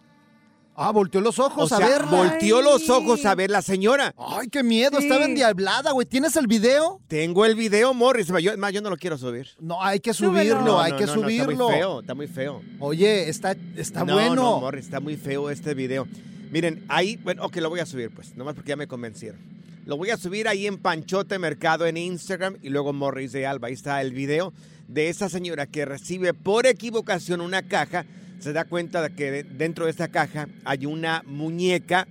Ah, 0.77 0.91
volteó 0.91 1.21
los 1.21 1.39
ojos 1.39 1.71
O 1.71 1.75
a 1.75 1.79
sea, 1.79 1.87
verla. 1.89 2.11
volteó 2.11 2.61
los 2.61 2.91
ojos 2.91 3.25
a 3.25 3.35
ver 3.35 3.51
la 3.51 3.63
señora. 3.63 4.15
Ay, 4.19 4.49
qué 4.49 4.63
miedo, 4.65 4.99
Sí. 4.99 5.05
estaba 5.05 5.25
endiablada, 5.25 5.93
güey. 5.93 6.07
¿Tienes 6.07 6.35
el 6.37 6.47
video? 6.49 7.01
Tengo 7.07 7.45
el 7.45 7.55
video, 7.55 7.95
Morris. 7.95 8.27
Yo, 8.43 8.57
más, 8.59 8.73
yo 8.73 8.81
no 8.81 8.91
lo 8.91 8.97
quiero 8.97 9.17
subir. 9.17 9.49
No, 9.61 9.83
hay 9.83 10.01
que 10.01 10.13
subirlo, 10.13 10.63
No, 10.63 10.81
hay 10.81 10.93
que 10.97 11.07
subirlo. 11.07 11.53
está 11.71 11.73
muy 11.73 11.75
feo, 11.79 12.01
está 12.01 12.15
muy 12.15 12.27
feo. 12.27 12.63
Oye, 12.81 13.29
está, 13.29 13.57
está 13.77 14.05
no, 14.05 14.15
bueno. 14.15 14.35
No, 14.35 14.61
Morris, 14.61 14.87
está 14.87 14.99
muy 15.01 15.17
feo 15.17 15.49
este 15.51 15.75
video. 15.75 16.09
Miren, 16.51 16.85
ahí, 16.89 17.17
bueno, 17.17 17.45
ok, 17.45 17.57
lo 17.57 17.71
voy 17.71 17.81
a 17.81 17.87
subir, 17.87 18.11
pues, 18.15 18.37
nomás 18.37 18.55
porque 18.55 18.71
ya 18.71 18.77
me 18.77 18.87
convencieron. 18.89 19.41
Lo 19.87 19.97
voy 19.97 20.11
a 20.11 20.17
subir 20.17 20.49
ahí 20.49 20.67
en 20.67 20.79
Panchote 20.79 21.39
Mercado 21.39 21.87
en 21.87 21.97
Instagram 21.97 22.57
y 22.63 22.71
luego 22.71 22.93
Morris 22.93 23.33
de 23.33 23.47
Alba. 23.47 23.69
Ahí 23.69 23.75
está 23.75 24.01
el 24.01 24.13
video 24.13 24.53
de 24.89 25.09
esa 25.09 25.29
señora 25.29 25.67
que 25.67 25.85
recibe 25.85 26.33
por 26.35 26.67
equivocación 26.67 27.41
una 27.41 27.63
caja. 27.63 28.07
Se 28.41 28.53
da 28.53 28.65
cuenta 28.65 29.01
de 29.03 29.15
que 29.15 29.31
de- 29.31 29.43
dentro 29.45 29.85
de 29.87 29.91
esta 29.91 30.09
caja 30.09 30.49
hay 30.65 30.87
una 30.87 31.23
muñeca 31.27 32.07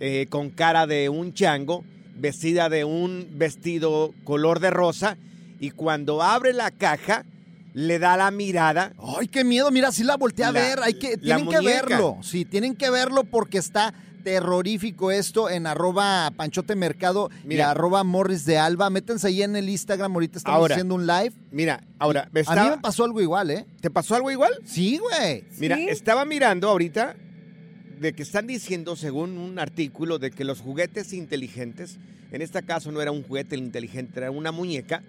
eh, 0.00 0.26
con 0.28 0.50
cara 0.50 0.86
de 0.86 1.08
un 1.08 1.32
chango, 1.34 1.84
vestida 2.16 2.68
de 2.68 2.84
un 2.84 3.28
vestido 3.34 4.12
color 4.24 4.60
de 4.60 4.70
rosa. 4.70 5.16
Y 5.60 5.70
cuando 5.70 6.20
abre 6.22 6.52
la 6.52 6.70
caja, 6.72 7.24
le 7.74 7.98
da 7.98 8.16
la 8.16 8.30
mirada 8.30 8.92
Ay, 9.18 9.28
qué 9.28 9.44
miedo. 9.44 9.70
Mira, 9.70 9.90
sí 9.92 10.04
la 10.04 10.16
volteé 10.16 10.44
a 10.44 10.52
La- 10.52 10.60
ver. 10.60 10.78
Hay 10.82 10.94
que, 10.94 11.16
tienen 11.16 11.48
que 11.48 11.60
verlo. 11.60 12.18
Sí, 12.22 12.44
tienen 12.44 12.74
que 12.74 12.90
verlo 12.90 13.24
porque 13.24 13.58
está 13.58 13.94
terrorífico 14.24 15.12
esto 15.12 15.48
en 15.48 15.66
arroba 15.66 16.32
Panchote 16.36 16.74
Mercado 16.74 17.30
y 17.44 17.48
Mira. 17.48 17.70
arroba 17.70 18.02
Morris 18.02 18.44
de 18.44 18.58
Alba. 18.58 18.90
Métanse 18.90 19.28
ahí 19.28 19.42
en 19.42 19.54
el 19.54 19.68
Instagram. 19.68 20.12
Ahorita 20.12 20.38
estamos 20.38 20.58
Ahora, 20.58 20.74
haciendo 20.74 20.96
un 20.96 21.06
live. 21.06 21.32
Mira, 21.52 21.84
ahora, 21.98 22.28
me 22.32 22.42
A 22.46 22.64
mí 22.64 22.70
me 22.70 22.78
pasó 22.78 23.04
algo 23.04 23.20
igual, 23.20 23.50
¿eh? 23.50 23.66
¿te 23.80 23.90
pasó 23.90 24.16
algo 24.16 24.30
igual? 24.30 24.52
Sí, 24.64 24.98
güey. 24.98 25.44
Mira, 25.58 25.76
¿Sí? 25.76 25.86
estaba 25.88 26.24
mirando 26.24 26.68
ahorita 26.68 27.14
de 28.00 28.12
que 28.12 28.22
están 28.22 28.48
diciendo, 28.48 28.96
según 28.96 29.38
un 29.38 29.60
artículo, 29.60 30.18
de 30.18 30.32
que 30.32 30.44
los 30.44 30.60
juguetes 30.60 31.12
inteligentes, 31.12 31.98
en 32.32 32.42
este 32.42 32.62
caso 32.64 32.90
no 32.90 33.00
era 33.00 33.12
un 33.12 33.22
juguete 33.22 33.56
inteligente, 33.56 34.18
era 34.18 34.30
una 34.32 34.50
muñeca 34.50 35.02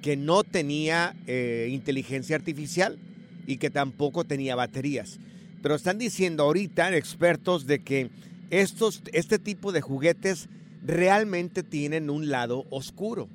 que 0.00 0.16
no 0.16 0.44
tenía 0.44 1.16
eh, 1.26 1.68
inteligencia 1.72 2.36
artificial, 2.36 2.98
y 3.46 3.58
que 3.58 3.70
tampoco 3.70 4.24
tenía 4.24 4.56
baterías. 4.56 5.18
Pero 5.62 5.74
están 5.74 5.98
diciendo 5.98 6.44
ahorita 6.44 6.94
expertos 6.96 7.66
de 7.66 7.80
que 7.80 8.10
estos, 8.50 9.02
este 9.12 9.38
tipo 9.38 9.72
de 9.72 9.80
juguetes 9.80 10.48
realmente 10.82 11.62
tienen 11.62 12.10
un 12.10 12.28
lado 12.28 12.66
oscuro. 12.70 13.28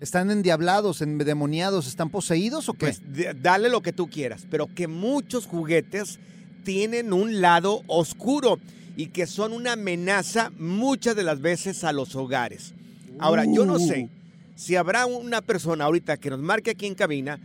¿Están 0.00 0.30
endiablados, 0.30 1.00
endemoniados, 1.02 1.86
están 1.86 2.10
poseídos 2.10 2.68
o 2.68 2.74
qué? 2.74 2.86
Pues 2.86 3.00
dale 3.40 3.68
lo 3.68 3.80
que 3.80 3.92
tú 3.92 4.08
quieras, 4.08 4.46
pero 4.50 4.66
que 4.74 4.88
muchos 4.88 5.46
juguetes 5.46 6.18
tienen 6.64 7.12
un 7.12 7.40
lado 7.40 7.82
oscuro 7.86 8.58
y 8.96 9.06
que 9.06 9.26
son 9.26 9.52
una 9.52 9.72
amenaza 9.72 10.50
muchas 10.58 11.16
de 11.16 11.22
las 11.22 11.40
veces 11.40 11.84
a 11.84 11.92
los 11.92 12.16
hogares. 12.16 12.74
Ahora, 13.18 13.44
yo 13.44 13.64
no 13.64 13.78
sé 13.78 14.08
si 14.56 14.76
habrá 14.76 15.06
una 15.06 15.40
persona 15.40 15.84
ahorita 15.84 16.16
que 16.16 16.30
nos 16.30 16.40
marque 16.40 16.72
aquí 16.72 16.86
en 16.86 16.94
cabina 16.94 17.38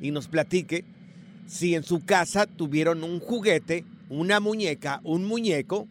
y 0.00 0.10
nos 0.10 0.28
platique 0.28 0.84
si 1.46 1.74
en 1.74 1.84
su 1.84 2.04
casa 2.04 2.46
tuvieron 2.46 3.04
un 3.04 3.20
juguete, 3.20 3.84
una 4.08 4.40
muñeca, 4.40 5.00
un 5.04 5.24
muñeco, 5.24 5.86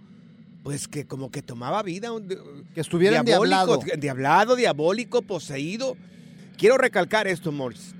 pues 0.63 0.87
que 0.87 1.05
como 1.05 1.29
que 1.29 1.41
tomaba 1.41 1.83
vida. 1.83 2.11
un- 2.11 2.27
que 2.73 2.81
estuviera 2.81 3.17
diabólico. 3.25 3.97
Diablado, 3.99 4.55
diabólico, 4.55 5.21
poseído. 5.21 5.95
Quiero 6.57 6.77
recalcar 6.77 7.27
esto, 7.27 7.51
Morris. 7.51 7.93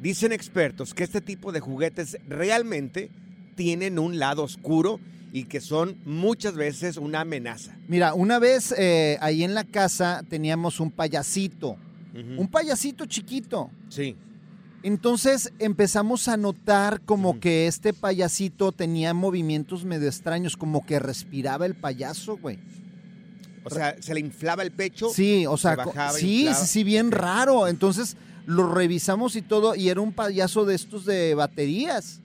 Dicen 0.00 0.32
expertos 0.32 0.92
que 0.92 1.02
este 1.04 1.20
tipo 1.20 1.50
de 1.52 1.60
juguetes 1.60 2.18
realmente 2.28 3.10
tienen 3.56 3.98
un 3.98 4.18
lado 4.18 4.42
oscuro 4.42 5.00
y 5.32 5.44
que 5.44 5.60
son 5.60 5.96
muchas 6.04 6.54
veces 6.54 6.96
una 6.98 7.20
amenaza. 7.22 7.74
Mira, 7.88 8.14
una 8.14 8.38
vez 8.38 8.74
eh, 8.76 9.16
ahí 9.20 9.42
en 9.42 9.54
la 9.54 9.64
casa 9.64 10.22
teníamos 10.28 10.80
un 10.80 10.90
payasito, 10.90 11.76
un 12.38 12.46
payasito 12.48 13.06
chiquito. 13.06 13.70
Sí. 13.88 14.14
Entonces 14.84 15.50
empezamos 15.60 16.28
a 16.28 16.36
notar 16.36 17.00
como 17.00 17.40
que 17.40 17.66
este 17.66 17.94
payasito 17.94 18.70
tenía 18.70 19.14
movimientos 19.14 19.82
medio 19.86 20.06
extraños, 20.08 20.58
como 20.58 20.84
que 20.84 20.98
respiraba 20.98 21.64
el 21.64 21.74
payaso, 21.74 22.36
güey. 22.36 22.58
O 23.64 23.70
sea, 23.70 23.96
se 23.98 24.12
le 24.12 24.20
inflaba 24.20 24.62
el 24.62 24.70
pecho. 24.72 25.08
Sí, 25.08 25.46
o 25.46 25.56
sea, 25.56 25.70
se 25.70 25.76
bajaba, 25.78 26.12
sí, 26.12 26.40
inflaba. 26.40 26.58
sí, 26.58 26.66
sí, 26.66 26.84
bien 26.84 27.10
raro. 27.12 27.66
Entonces 27.66 28.18
lo 28.44 28.74
revisamos 28.74 29.36
y 29.36 29.42
todo, 29.42 29.74
y 29.74 29.88
era 29.88 30.02
un 30.02 30.12
payaso 30.12 30.66
de 30.66 30.74
estos 30.74 31.06
de 31.06 31.34
baterías. 31.34 32.20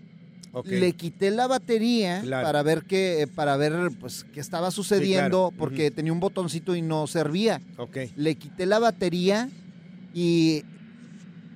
Ok. 0.51 0.67
Le 0.67 0.91
quité 0.93 1.31
la 1.31 1.47
batería 1.47 2.19
Claro. 2.23 2.45
para 2.45 2.61
ver 2.63 2.83
qué, 2.83 3.29
para 3.35 3.55
ver 3.55 3.91
pues 4.01 4.25
qué 4.33 4.41
estaba 4.41 4.69
sucediendo, 4.71 5.47
claro. 5.51 5.53
porque 5.57 5.91
tenía 5.91 6.11
un 6.11 6.19
botoncito 6.19 6.75
y 6.75 6.81
no 6.81 7.07
servía. 7.07 7.61
Ok. 7.77 7.97
Le 8.17 8.35
quité 8.35 8.65
la 8.65 8.79
batería 8.79 9.47
y 10.13 10.63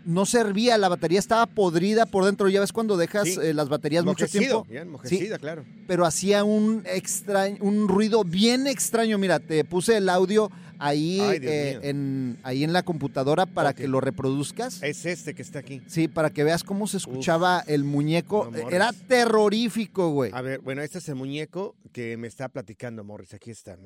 no 0.05 0.25
servía, 0.25 0.77
la 0.77 0.89
batería 0.89 1.19
estaba 1.19 1.45
podrida 1.45 2.05
por 2.05 2.25
dentro. 2.25 2.49
Ya 2.49 2.59
ves 2.59 2.71
cuando 2.73 2.97
dejas 2.97 3.27
Sí. 3.27 3.37
eh, 3.41 3.53
las 3.53 3.69
baterías 3.69 4.03
mucho 4.05 4.27
tiempo. 4.27 4.65
ya, 4.69 4.85
Sí, 5.03 5.29
claro. 5.39 5.63
pero 5.87 6.05
hacía 6.05 6.43
un 6.43 6.83
extraño, 6.85 7.57
un 7.61 7.87
ruido 7.87 8.23
bien 8.23 8.67
extraño. 8.67 9.17
Mira, 9.17 9.39
te 9.39 9.63
puse 9.63 9.97
el 9.97 10.09
audio 10.09 10.51
ahí, 10.79 11.19
Ay, 11.21 11.39
eh, 11.41 11.79
en, 11.83 12.37
ahí 12.43 12.63
en 12.65 12.73
la 12.73 12.83
computadora 12.83 13.45
para 13.45 13.73
que 13.73 13.87
lo 13.87 14.01
reproduzcas. 14.01 14.83
Es 14.83 15.05
este 15.05 15.33
que 15.33 15.41
está 15.41 15.59
aquí. 15.59 15.81
Sí, 15.87 16.07
para 16.09 16.29
que 16.31 16.43
veas 16.43 16.63
cómo 16.63 16.87
se 16.87 16.97
escuchaba 16.97 17.63
el 17.67 17.83
muñeco. 17.85 18.49
No. 18.51 18.69
Era 18.69 18.91
terrorífico, 18.91 20.09
güey. 20.09 20.31
A 20.33 20.41
ver, 20.41 20.59
bueno, 20.59 20.81
este 20.81 20.97
es 20.97 21.07
el 21.07 21.15
muñeco 21.15 21.75
que 21.93 22.17
me 22.17 22.27
está 22.27 22.49
platicando 22.49 23.03
Morris. 23.05 23.33
Aquí 23.33 23.51
está. 23.51 23.77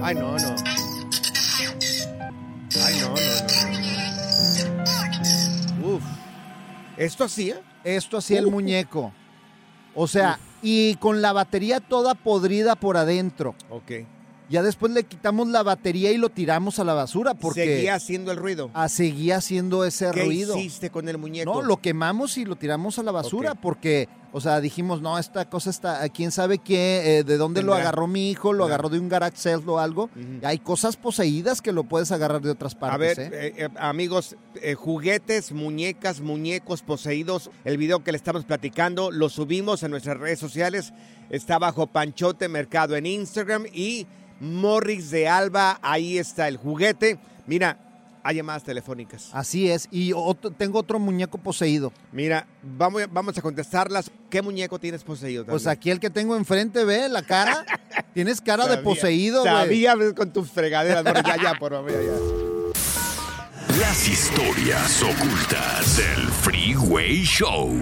Ay, 0.00 0.14
no, 0.16 0.36
no. 0.38 0.54
Ay, 2.84 2.94
no. 3.00 3.01
¿Esto 6.96 7.24
hacía? 7.24 7.60
Esto 7.84 8.16
hacía 8.18 8.38
el 8.38 8.46
Uh. 8.46 8.50
muñeco. 8.50 9.12
O 9.94 10.06
sea, 10.06 10.38
y 10.62 10.94
con 10.96 11.20
la 11.20 11.32
batería 11.32 11.80
toda 11.80 12.14
podrida 12.14 12.76
por 12.76 12.96
adentro. 12.96 13.54
Ok. 13.70 13.92
Ya 14.48 14.62
después 14.62 14.92
le 14.92 15.04
quitamos 15.04 15.48
la 15.48 15.62
batería 15.62 16.10
y 16.12 16.18
lo 16.18 16.28
tiramos 16.28 16.78
a 16.78 16.84
la 16.84 16.92
basura 16.92 17.32
porque 17.34 17.64
Seguía 17.64 17.94
haciendo 17.94 18.32
el 18.32 18.36
ruido. 18.38 18.70
ah, 18.74 18.88
seguía 18.88 19.36
haciendo 19.36 19.84
ese 19.84 20.10
¿Qué 20.12 20.24
ruido. 20.24 20.56
hiciste 20.58 20.90
con 20.90 21.08
el 21.08 21.16
muñeco? 21.16 21.52
No, 21.54 21.62
lo 21.62 21.78
quemamos 21.78 22.36
y 22.36 22.44
lo 22.44 22.56
tiramos 22.56 22.98
a 22.98 23.02
la 23.02 23.12
basura 23.12 23.54
porque, 23.54 24.08
o 24.34 24.40
sea, 24.40 24.60
dijimos, 24.60 25.02
no, 25.02 25.18
esta 25.18 25.48
cosa 25.50 25.68
está, 25.68 26.08
quién 26.08 26.32
sabe 26.32 26.56
qué, 26.56 27.18
eh, 27.18 27.24
de 27.24 27.36
dónde 27.36 27.62
lo 27.62 27.74
agarró 27.74 28.06
mi 28.06 28.30
hijo, 28.30 28.54
lo 28.54 28.64
agarró 28.64 28.88
de 28.88 28.98
un 28.98 29.10
garage 29.10 29.36
sale 29.36 29.62
o 29.66 29.78
algo. 29.78 30.08
Hay 30.42 30.58
cosas 30.58 30.96
poseídas 30.96 31.60
que 31.60 31.70
lo 31.70 31.84
puedes 31.84 32.10
agarrar 32.12 32.40
de 32.40 32.50
otras 32.50 32.74
partes, 32.74 33.18
A 33.18 33.22
ver, 33.22 33.34
¿eh? 33.34 33.54
eh, 33.58 33.68
amigos, 33.76 34.36
juguetes, 34.76 35.52
muñecas, 35.52 36.20
muñecos 36.20 36.80
poseídos. 36.80 37.50
El 37.64 37.76
video 37.76 38.02
que 38.02 38.12
le 38.12 38.16
estamos 38.16 38.46
platicando 38.46 39.10
lo 39.10 39.28
subimos 39.28 39.82
en 39.82 39.90
nuestras 39.90 40.16
redes 40.16 40.38
sociales. 40.38 40.94
Está 41.28 41.58
bajo 41.58 41.86
Panchote 41.86 42.48
Mercado 42.48 42.96
en 42.96 43.04
Instagram 43.04 43.66
y 43.72 44.06
Morris 44.40 45.10
de 45.10 45.28
Alba. 45.28 45.78
Ahí 45.82 46.16
está 46.16 46.48
el 46.48 46.56
juguete. 46.56 47.18
Mira, 47.46 47.91
hay 48.24 48.36
llamadas 48.36 48.62
telefónicas. 48.64 49.30
Así 49.32 49.70
es. 49.70 49.88
Y 49.90 50.12
otro- 50.14 50.50
tengo 50.50 50.78
otro 50.78 50.98
muñeco 50.98 51.38
poseído. 51.38 51.92
Mira, 52.12 52.46
vamos, 52.62 53.02
vamos 53.12 53.36
a 53.36 53.42
contestarlas. 53.42 54.10
¿Qué 54.30 54.42
muñeco 54.42 54.78
tienes 54.78 55.02
poseído? 55.04 55.44
Pues 55.44 55.66
aquí 55.66 55.90
el 55.90 56.00
que 56.00 56.10
tengo 56.10 56.36
enfrente, 56.36 56.84
ve 56.84 57.08
la 57.08 57.22
cara. 57.22 57.64
Tienes 58.14 58.40
cara 58.40 58.66
de 58.66 58.78
poseído, 58.78 59.40
güey. 59.42 59.52
Sabía 59.54 59.94
ves, 59.94 60.12
con 60.12 60.32
tus 60.32 60.50
fregaderas. 60.50 61.02
Morris. 61.04 61.22
ya, 61.26 61.36
ya, 61.42 61.54
por 61.58 61.72
favor, 61.72 61.90
ya, 61.90 61.98
ya. 62.02 63.78
Las 63.80 64.06
historias 64.08 65.02
ocultas 65.02 65.96
del 65.96 66.28
Freeway 66.28 67.22
Show. 67.24 67.72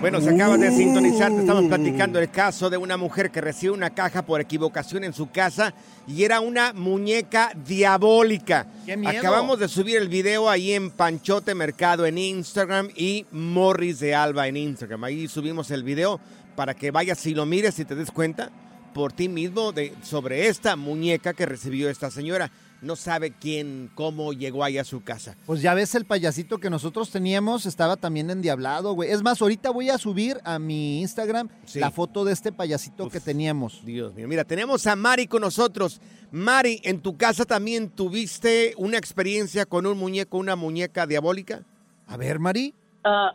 Bueno, 0.00 0.18
se 0.22 0.30
acaba 0.30 0.56
de 0.56 0.72
sintonizar, 0.72 1.30
te 1.30 1.40
estamos 1.40 1.66
platicando 1.66 2.18
el 2.18 2.30
caso 2.30 2.70
de 2.70 2.78
una 2.78 2.96
mujer 2.96 3.30
que 3.30 3.42
recibe 3.42 3.74
una 3.74 3.90
caja 3.90 4.22
por 4.22 4.40
equivocación 4.40 5.04
en 5.04 5.12
su 5.12 5.30
casa 5.30 5.74
y 6.08 6.24
era 6.24 6.40
una 6.40 6.72
muñeca 6.72 7.52
diabólica. 7.66 8.66
¡Qué 8.86 8.96
miedo! 8.96 9.18
Acabamos 9.18 9.58
de 9.58 9.68
subir 9.68 9.98
el 9.98 10.08
video 10.08 10.48
ahí 10.48 10.72
en 10.72 10.90
Panchote 10.90 11.54
Mercado 11.54 12.06
en 12.06 12.16
Instagram 12.16 12.88
y 12.96 13.26
Morris 13.30 14.00
de 14.00 14.14
Alba 14.14 14.48
en 14.48 14.56
Instagram. 14.56 15.04
Ahí 15.04 15.28
subimos 15.28 15.70
el 15.70 15.84
video 15.84 16.18
para 16.56 16.72
que 16.72 16.90
vayas 16.90 17.26
y 17.26 17.34
lo 17.34 17.44
mires 17.44 17.78
y 17.78 17.84
te 17.84 17.94
des 17.94 18.10
cuenta 18.10 18.50
por 18.94 19.12
ti 19.12 19.28
mismo 19.28 19.72
de, 19.72 19.92
sobre 20.02 20.48
esta 20.48 20.76
muñeca 20.76 21.34
que 21.34 21.44
recibió 21.44 21.90
esta 21.90 22.10
señora. 22.10 22.50
No 22.82 22.96
sabe 22.96 23.32
quién, 23.32 23.90
cómo 23.94 24.32
llegó 24.32 24.64
ahí 24.64 24.78
a 24.78 24.84
su 24.84 25.02
casa. 25.04 25.36
Pues 25.44 25.60
ya 25.60 25.74
ves, 25.74 25.94
el 25.94 26.06
payasito 26.06 26.58
que 26.58 26.70
nosotros 26.70 27.10
teníamos 27.10 27.66
estaba 27.66 27.96
también 27.96 28.30
endiablado, 28.30 28.94
güey. 28.94 29.10
Es 29.10 29.22
más, 29.22 29.42
ahorita 29.42 29.70
voy 29.70 29.90
a 29.90 29.98
subir 29.98 30.38
a 30.44 30.58
mi 30.58 31.00
Instagram 31.02 31.48
Sí. 31.66 31.78
la 31.78 31.90
foto 31.90 32.24
de 32.24 32.32
este 32.32 32.52
payasito 32.52 33.10
que 33.10 33.20
teníamos. 33.20 33.84
Dios 33.84 34.14
mío, 34.14 34.26
mira, 34.26 34.44
tenemos 34.44 34.86
a 34.86 34.96
Mari 34.96 35.26
con 35.26 35.42
nosotros. 35.42 36.00
Mari, 36.30 36.80
¿en 36.84 37.00
tu 37.00 37.16
casa 37.18 37.44
también 37.44 37.90
tuviste 37.90 38.72
una 38.78 38.96
experiencia 38.96 39.66
con 39.66 39.84
un 39.84 39.98
muñeco, 39.98 40.38
una 40.38 40.56
muñeca 40.56 41.06
diabólica? 41.06 41.62
A 42.06 42.16
ver, 42.16 42.38
Mari. 42.38 42.74
Ah, 43.04 43.34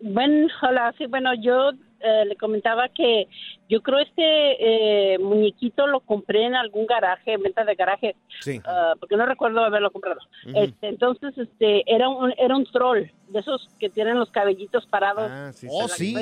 bueno, 0.00 0.46
hola, 0.62 0.94
sí, 0.96 1.06
bueno, 1.06 1.30
yo 1.42 1.70
eh, 2.06 2.24
le 2.24 2.36
comentaba 2.36 2.88
que 2.88 3.26
yo 3.68 3.82
creo 3.82 3.98
este 3.98 5.14
eh, 5.14 5.18
muñequito 5.18 5.86
lo 5.86 6.00
compré 6.00 6.44
en 6.44 6.54
algún 6.54 6.86
garaje, 6.86 7.32
en 7.32 7.42
venta 7.42 7.64
de 7.64 7.74
garaje, 7.74 8.16
Sí. 8.40 8.60
ah, 8.64 8.94
porque 9.00 9.16
no 9.16 9.26
recuerdo 9.26 9.64
haberlo 9.64 9.90
comprado. 9.90 10.20
Este, 10.54 10.88
entonces, 10.88 11.36
este, 11.36 11.82
era 11.92 12.08
un, 12.08 12.32
era 12.38 12.56
un 12.56 12.64
troll, 12.66 13.04
de 13.28 13.38
esos 13.40 13.68
que 13.80 13.88
tienen 13.90 14.18
los 14.18 14.30
cabellitos 14.30 14.86
parados. 14.86 15.30
Ah, 15.30 15.52
sí, 15.52 15.66
Oh, 15.70 15.88
sí. 15.88 16.14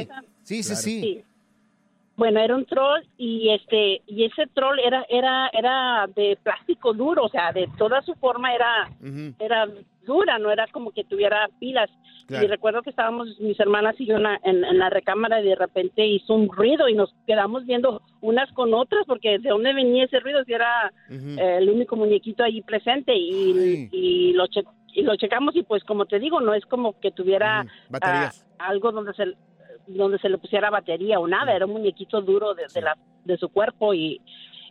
Sí, 0.43 0.63
sí, 0.63 0.69
Claro. 0.71 0.81
sí. 0.83 1.01
Sí. 1.01 1.25
Bueno, 2.17 2.39
era 2.39 2.55
un 2.55 2.65
troll 2.65 3.03
y 3.19 3.51
este 3.51 4.01
y 4.07 4.25
ese 4.25 4.47
troll 4.55 4.79
era 4.79 5.05
era 5.09 5.51
era 5.53 6.07
de 6.15 6.39
plástico 6.45 6.93
duro, 6.95 7.25
o 7.25 7.29
sea, 7.29 7.51
de 7.53 7.69
toda 7.77 8.03
su 8.03 8.15
forma 8.15 8.55
era 8.55 8.89
era 9.41 9.67
dura, 10.07 10.39
no 10.39 10.49
era 10.53 10.69
como 10.69 10.93
que 10.93 11.03
tuviera 11.03 11.49
pilas. 11.59 11.91
Claro. 12.27 12.45
Y 12.45 12.49
recuerdo 12.49 12.83
que 12.83 12.91
estábamos 12.91 13.29
mis 13.41 13.59
hermanas 13.61 13.95
y 13.99 14.07
yo 14.07 14.17
en 14.17 14.23
la, 14.23 14.41
en, 14.45 14.65
en 14.65 14.79
la 14.79 14.89
recámara 14.89 15.41
y 15.43 15.45
de 15.45 15.55
repente 15.57 16.07
hizo 16.07 16.33
un 16.35 16.49
ruido 16.49 16.89
y 16.89 16.95
nos 16.95 17.15
quedamos 17.27 17.67
viendo 17.67 18.01
unas 18.23 18.51
con 18.53 18.73
otras 18.73 19.05
porque 19.07 19.39
de 19.39 19.51
dónde 19.51 19.75
venía 19.75 20.05
ese 20.05 20.21
ruido 20.21 20.43
si 20.45 20.53
era 20.55 20.91
eh, 21.11 21.59
el 21.61 21.69
único 21.69 21.97
muñequito 21.97 22.43
ahí 22.43 22.63
presente 22.63 23.15
y, 23.15 23.89
y 23.93 24.33
lo 24.33 24.47
che- 24.47 24.65
y 24.95 25.03
lo 25.03 25.17
checamos 25.17 25.55
y 25.57 25.65
pues 25.65 25.85
como 25.85 26.07
te 26.07 26.19
digo 26.19 26.41
no 26.41 26.55
es 26.55 26.65
como 26.67 26.99
que 27.01 27.11
tuviera 27.11 27.67
ah, 28.01 28.31
algo 28.59 28.93
donde 28.93 29.13
se 29.15 29.25
donde 29.87 30.19
se 30.19 30.29
le 30.31 30.39
pusiera 30.39 30.71
batería 30.71 31.19
o 31.19 31.27
nada 31.29 31.55
era 31.55 31.67
un 31.67 31.73
muñequito 31.73 32.23
duro 32.23 32.55
de, 32.55 32.63
de 32.73 32.81
la 32.81 32.97
de 33.25 33.37
su 33.37 33.49
cuerpo 33.51 33.93
y 33.93 34.23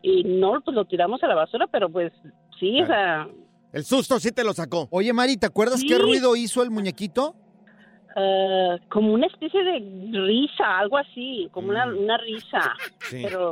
y 0.02 0.24
no 0.24 0.60
pues 0.62 0.74
lo 0.76 0.86
tiramos 0.86 1.22
a 1.24 1.28
la 1.28 1.36
basura 1.36 1.68
pero 1.68 1.88
pues 1.90 2.12
sí 2.60 2.82
o 2.82 2.86
sea 2.88 3.28
El 3.74 3.84
susto 3.84 4.20
sí 4.20 4.32
te 4.32 4.44
lo 4.44 4.54
sacó. 4.54 4.88
Oye, 4.92 5.12
Mari, 5.14 5.36
¿te 5.38 5.48
acuerdas 5.48 5.80
Sí. 5.82 5.88
qué 5.88 5.98
ruido 5.98 6.36
hizo 6.36 6.62
el 6.64 6.70
muñequito? 6.72 7.36
Eh, 8.16 8.78
como 8.90 9.14
una 9.14 9.28
especie 9.28 9.64
de 9.64 9.80
risa 10.26 10.80
algo 10.80 10.98
así 10.98 11.48
como 11.52 11.70
una, 11.70 11.86
Mm. 11.86 11.98
una 11.98 12.18
risa 12.18 12.74
Sí. 13.10 13.22
pero 13.24 13.52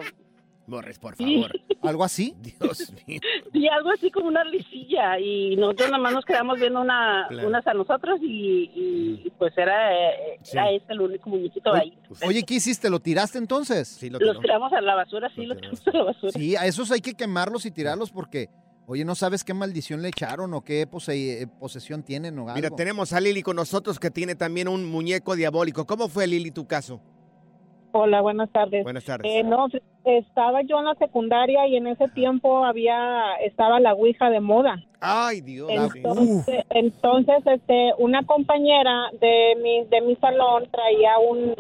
Morris, 0.68 1.00
por 1.00 1.16
Sí. 1.18 1.42
favor. 1.42 1.52
¿Algo 1.84 2.04
así? 2.04 2.34
Dios 2.40 2.94
mío. 3.08 3.20
Y 3.52 3.68
algo 3.68 3.90
así 3.90 4.10
como 4.12 4.28
una 4.28 4.44
lisilla 4.46 5.20
y 5.20 5.56
nosotros 5.58 5.90
nada 5.90 6.02
más 6.04 6.14
nos 6.14 6.24
quedamos 6.24 6.60
viendo 6.60 6.80
una, 6.80 7.26
Claro. 7.28 7.48
unas 7.48 7.66
a 7.68 7.74
nosotros 7.74 8.20
y, 8.22 8.70
y, 8.76 9.32
pues 9.38 9.58
era, 9.58 9.92
eh, 9.94 10.40
era 10.54 10.72
ese 10.72 10.86
el 10.94 11.02
único 11.02 11.30
muñequito 11.30 11.74
ahí. 11.74 11.92
Oye, 12.26 12.44
¿qué 12.44 12.54
hiciste? 12.54 12.90
¿Lo 12.90 13.00
tiraste 13.00 13.38
entonces? 13.40 13.88
Sí, 13.90 14.10
lo 14.10 14.20
Los 14.20 14.40
tiramos 14.40 14.72
a 14.72 14.80
la 14.80 14.96
basura, 14.96 15.30
sí, 15.36 15.46
los 15.46 15.58
tiramos 15.58 15.86
a 15.88 15.92
la 15.92 16.04
basura. 16.04 16.32
Sí, 16.34 16.56
a 16.56 16.66
esos 16.68 16.90
hay 16.92 17.02
que 17.02 17.16
quemarlos 17.16 17.66
y 17.66 17.72
tirarlos 17.72 18.12
porque, 18.12 18.48
oye, 18.92 19.06
no 19.06 19.16
sabes 19.16 19.44
qué 19.44 19.54
maldición 19.54 20.02
le 20.02 20.10
echaron 20.10 20.54
o 20.54 20.62
qué 20.62 20.86
pose- 20.86 21.44
eh, 21.44 21.48
posesión 21.60 22.04
tienen 22.04 22.38
o 22.38 22.42
algo. 22.44 22.56
Mira, 22.56 22.70
tenemos 22.72 23.14
a 23.14 23.22
Lili 23.22 23.42
con 23.42 23.56
nosotros 23.56 24.00
que 24.00 24.12
tiene 24.12 24.36
también 24.36 24.68
un 24.68 24.86
muñeco 24.90 25.36
diabólico. 25.36 25.86
¿Cómo 25.86 26.08
fue, 26.10 26.28
Lili, 26.28 26.52
tu 26.52 26.68
caso? 26.68 27.00
Hola, 27.94 28.22
buenas 28.22 28.50
tardes. 28.52 28.84
Buenas 28.84 29.04
tardes. 29.04 29.30
Eh, 29.30 29.44
no, 29.44 29.68
estaba 30.06 30.62
yo 30.62 30.80
en 30.80 30.86
la 30.86 30.96
secundaria 30.96 31.68
y 31.68 31.76
en 31.76 31.88
ese 31.88 32.08
tiempo 32.10 32.64
había 32.66 33.34
estaba 33.46 33.80
la 33.82 33.94
ouija 33.94 34.30
de 34.30 34.40
moda. 34.40 34.76
Ay, 35.02 35.42
Dios. 35.42 35.70
Entonces, 35.70 36.64
entonces, 36.70 37.36
este, 37.46 37.92
una 37.98 38.24
compañera 38.24 39.10
de 39.20 39.56
mi 39.62 39.86
de 39.86 40.02
mi 40.02 40.16
salón 40.18 40.70
traía 40.72 41.18
un 41.20 41.54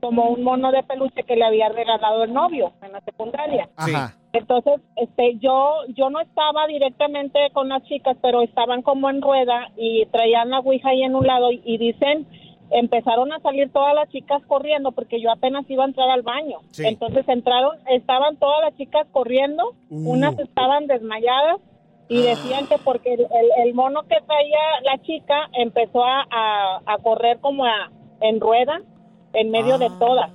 como 0.00 0.28
un 0.30 0.42
mono 0.42 0.70
de 0.72 0.82
peluche 0.82 1.22
que 1.24 1.36
le 1.36 1.44
había 1.44 1.68
regalado 1.68 2.24
el 2.24 2.32
novio 2.32 2.72
en 2.82 2.92
la 2.92 3.00
secundaria. 3.00 3.68
Ajá. 3.76 4.14
Entonces, 4.32 4.80
este, 4.96 5.36
yo, 5.38 5.72
yo 5.96 6.10
no 6.10 6.20
estaba 6.20 6.66
directamente 6.66 7.38
con 7.52 7.68
las 7.68 7.82
chicas, 7.84 8.16
pero 8.22 8.42
estaban 8.42 8.82
como 8.82 9.08
en 9.10 9.22
rueda 9.22 9.68
y 9.76 10.04
traían 10.06 10.50
la 10.50 10.60
ouija 10.60 10.90
ahí 10.90 11.02
en 11.02 11.14
un 11.14 11.26
lado 11.26 11.50
y, 11.50 11.62
y 11.64 11.78
dicen, 11.78 12.26
empezaron 12.70 13.32
a 13.32 13.40
salir 13.40 13.72
todas 13.72 13.94
las 13.94 14.08
chicas 14.10 14.42
corriendo 14.46 14.92
porque 14.92 15.20
yo 15.20 15.30
apenas 15.30 15.68
iba 15.70 15.84
a 15.84 15.86
entrar 15.86 16.10
al 16.10 16.22
baño. 16.22 16.58
Sí. 16.70 16.86
Entonces 16.86 17.26
entraron, 17.28 17.76
estaban 17.90 18.36
todas 18.36 18.60
las 18.62 18.76
chicas 18.76 19.06
corriendo, 19.10 19.74
Uh. 19.90 20.12
unas 20.12 20.38
estaban 20.38 20.86
desmayadas 20.86 21.56
y 22.10 22.22
decían 22.22 22.66
que 22.66 22.76
porque 22.84 23.14
el, 23.14 23.20
el- 23.20 23.66
el 23.68 23.74
mono 23.74 24.02
que 24.02 24.16
traía 24.26 24.58
la 24.84 24.98
chica 25.02 25.48
empezó 25.54 26.04
a, 26.04 26.26
a- 26.30 26.80
a 26.86 26.98
correr 26.98 27.38
como 27.40 27.64
a- 27.64 27.90
en 28.20 28.40
rueda 28.40 28.82
en 29.32 29.50
medio 29.50 29.78
de 29.78 29.90
todas. 29.98 30.30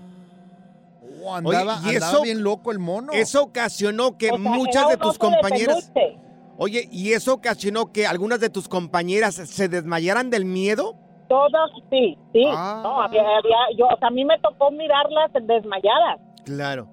Oh, 1.24 1.36
andaba, 1.36 1.78
Oye, 1.80 1.92
¿y 1.92 1.96
andaba 1.96 2.12
eso- 2.14 2.22
bien 2.24 2.44
loco 2.44 2.72
el 2.72 2.80
mono. 2.80 3.12
Eso 3.14 3.44
ocasionó 3.44 4.18
que 4.18 4.32
O 4.32 4.38
sea, 4.38 4.52
muchas 4.52 4.90
de 4.90 4.98
tus 4.98 5.14
de 5.14 5.20
compañeras... 5.20 5.92
Oye, 6.58 6.88
¿y 6.92 7.14
eso 7.14 7.34
ocasionó 7.34 7.92
que 7.92 8.06
algunas 8.06 8.40
de 8.40 8.50
tus 8.50 8.68
compañeras 8.68 9.36
se 9.36 9.68
desmayaran 9.68 10.30
del 10.30 10.46
miedo? 10.46 10.96
Todas, 11.28 11.72
sí, 11.90 12.18
sí. 12.32 12.44
Ah. 12.48 12.82
No, 12.84 13.02
había, 13.02 13.22
había- 13.22 13.76
yo, 13.78 13.86
o 13.88 13.98
sea, 13.98 14.10
a 14.10 14.12
mí 14.12 14.24
me 14.24 14.38
tocó 14.40 14.70
mirarlas 14.70 15.32
desmayadas. 15.34 16.20
Claro. 16.46 16.88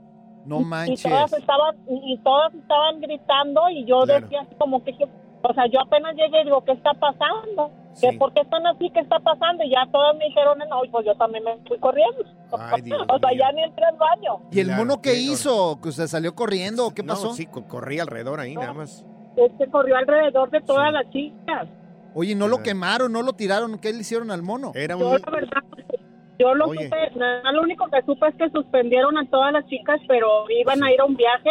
No 0.46 0.60
Y 0.86 0.96
todas 0.96 1.32
estaban, 1.34 1.76
y, 1.88 2.14
y 2.14 2.18
todas 2.18 2.54
estaban 2.54 3.00
gritando 3.00 3.68
y 3.68 3.84
yo 3.84 4.00
Claro. 4.04 4.22
decía 4.22 4.40
así 4.40 4.54
como 4.56 4.82
que, 4.82 4.96
que- 4.96 5.04
o 5.42 5.54
sea, 5.54 5.66
yo 5.70 5.80
apenas 5.80 6.14
llegué 6.16 6.40
y 6.40 6.44
digo, 6.44 6.64
¿qué 6.64 6.72
está 6.72 6.94
pasando? 6.94 7.70
¿Que 8.00 8.10
Sí. 8.12 8.16
¿Por 8.18 8.32
qué 8.32 8.40
están 8.42 8.66
así? 8.66 8.90
¿Qué 8.92 9.00
está 9.00 9.18
pasando? 9.20 9.64
Y 9.64 9.70
ya 9.70 9.86
todas 9.90 10.14
me 10.16 10.24
dijeron, 10.26 10.58
no, 10.58 10.80
pues 10.90 11.06
yo 11.06 11.14
también 11.16 11.44
me 11.44 11.56
fui 11.66 11.78
corriendo. 11.78 12.24
Ay, 12.52 12.82
Dios 12.82 13.00
o 13.08 13.18
sea, 13.18 13.30
ya 13.36 13.52
ni 13.52 13.62
entré 13.62 13.84
al 13.84 13.96
baño. 13.96 14.40
¿Y 14.50 14.60
el 14.60 14.66
Claro, 14.66 14.84
mono 14.84 15.00
qué 15.02 15.14
hizo? 15.14 15.78
¿Que 15.82 15.92
se 15.92 16.08
salió 16.08 16.34
corriendo 16.34 16.86
o 16.86 16.90
qué 16.94 17.02
No, 17.02 17.14
pasó? 17.14 17.32
sí, 17.34 17.46
co- 17.46 17.64
corría 17.66 18.02
alrededor 18.02 18.40
ahí 18.40 18.54
nada 18.54 18.72
más. 18.72 19.04
Este 19.36 19.68
corrió 19.70 19.96
alrededor 19.96 20.50
de 20.50 20.60
todas 20.62 20.92
las 20.92 21.08
chicas. 21.10 21.68
Oye, 22.12 22.34
¿no 22.34 22.48
lo 22.48 22.62
quemaron, 22.62 23.12
no 23.12 23.22
lo 23.22 23.32
tiraron? 23.34 23.78
¿Qué 23.78 23.92
le 23.92 24.00
hicieron 24.00 24.30
al 24.30 24.42
mono? 24.42 24.72
Era 24.74 24.98
Yo, 24.98 25.12
la 25.18 25.30
verdad, 25.30 25.62
yo 26.38 26.54
lo 26.54 26.66
Oye. 26.66 26.84
supe, 26.84 27.10
nada, 27.16 27.52
lo 27.52 27.62
único 27.62 27.86
que 27.88 28.02
supe 28.02 28.26
es 28.28 28.34
que 28.36 28.50
suspendieron 28.50 29.16
a 29.16 29.24
todas 29.26 29.52
las 29.52 29.64
chicas, 29.66 30.00
pero 30.08 30.26
iban 30.50 30.82
a 30.82 30.92
ir 30.92 31.00
a 31.00 31.04
un 31.04 31.14
viaje 31.14 31.50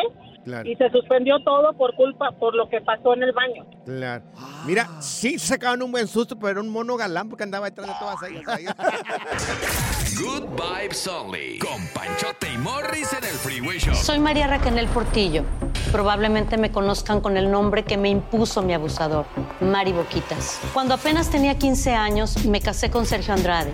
Claro. 0.49 0.67
y 0.69 0.75
se 0.75 0.89
suspendió 0.89 1.35
todo 1.43 1.73
por 1.73 1.95
culpa, 1.95 2.31
por 2.31 2.55
lo 2.55 2.67
que 2.69 2.81
pasó 2.81 3.13
en 3.13 3.23
el 3.23 3.31
baño. 3.33 3.65
Claro. 3.85 4.23
Mira, 4.65 4.87
sí 4.99 5.37
sacaban 5.37 5.81
un 5.83 5.91
buen 5.91 6.07
susto, 6.07 6.37
pero 6.37 6.49
era 6.49 6.61
un 6.61 6.69
mono 6.69 6.97
galán 6.97 7.29
porque 7.29 7.43
andaba 7.43 7.69
detrás 7.69 7.87
de 7.87 7.93
todas 7.99 8.23
ellas. 8.23 8.47
ahí. 8.47 8.65
Good 10.19 10.49
Vibes 10.49 11.07
Only. 11.07 11.59
Con 11.59 11.87
Panchote 11.93 12.51
y 12.53 12.57
Morris 12.57 13.13
en 13.13 13.23
el 13.23 13.35
Freeway 13.35 13.77
Show. 13.79 13.93
Soy 13.95 14.19
María 14.19 14.47
Raquel 14.47 14.87
Portillo. 14.87 15.43
Probablemente 15.91 16.57
me 16.57 16.71
conozcan 16.71 17.21
con 17.21 17.37
el 17.37 17.49
nombre 17.51 17.83
que 17.83 17.97
me 17.97 18.09
impuso 18.09 18.61
mi 18.61 18.73
abusador, 18.73 19.25
Mari 19.61 19.93
Boquitas. 19.93 20.59
Cuando 20.73 20.93
apenas 20.93 21.29
tenía 21.29 21.57
15 21.57 21.93
años, 21.93 22.45
me 22.45 22.59
casé 22.61 22.89
con 22.89 23.05
Sergio 23.05 23.33
Andrade, 23.33 23.73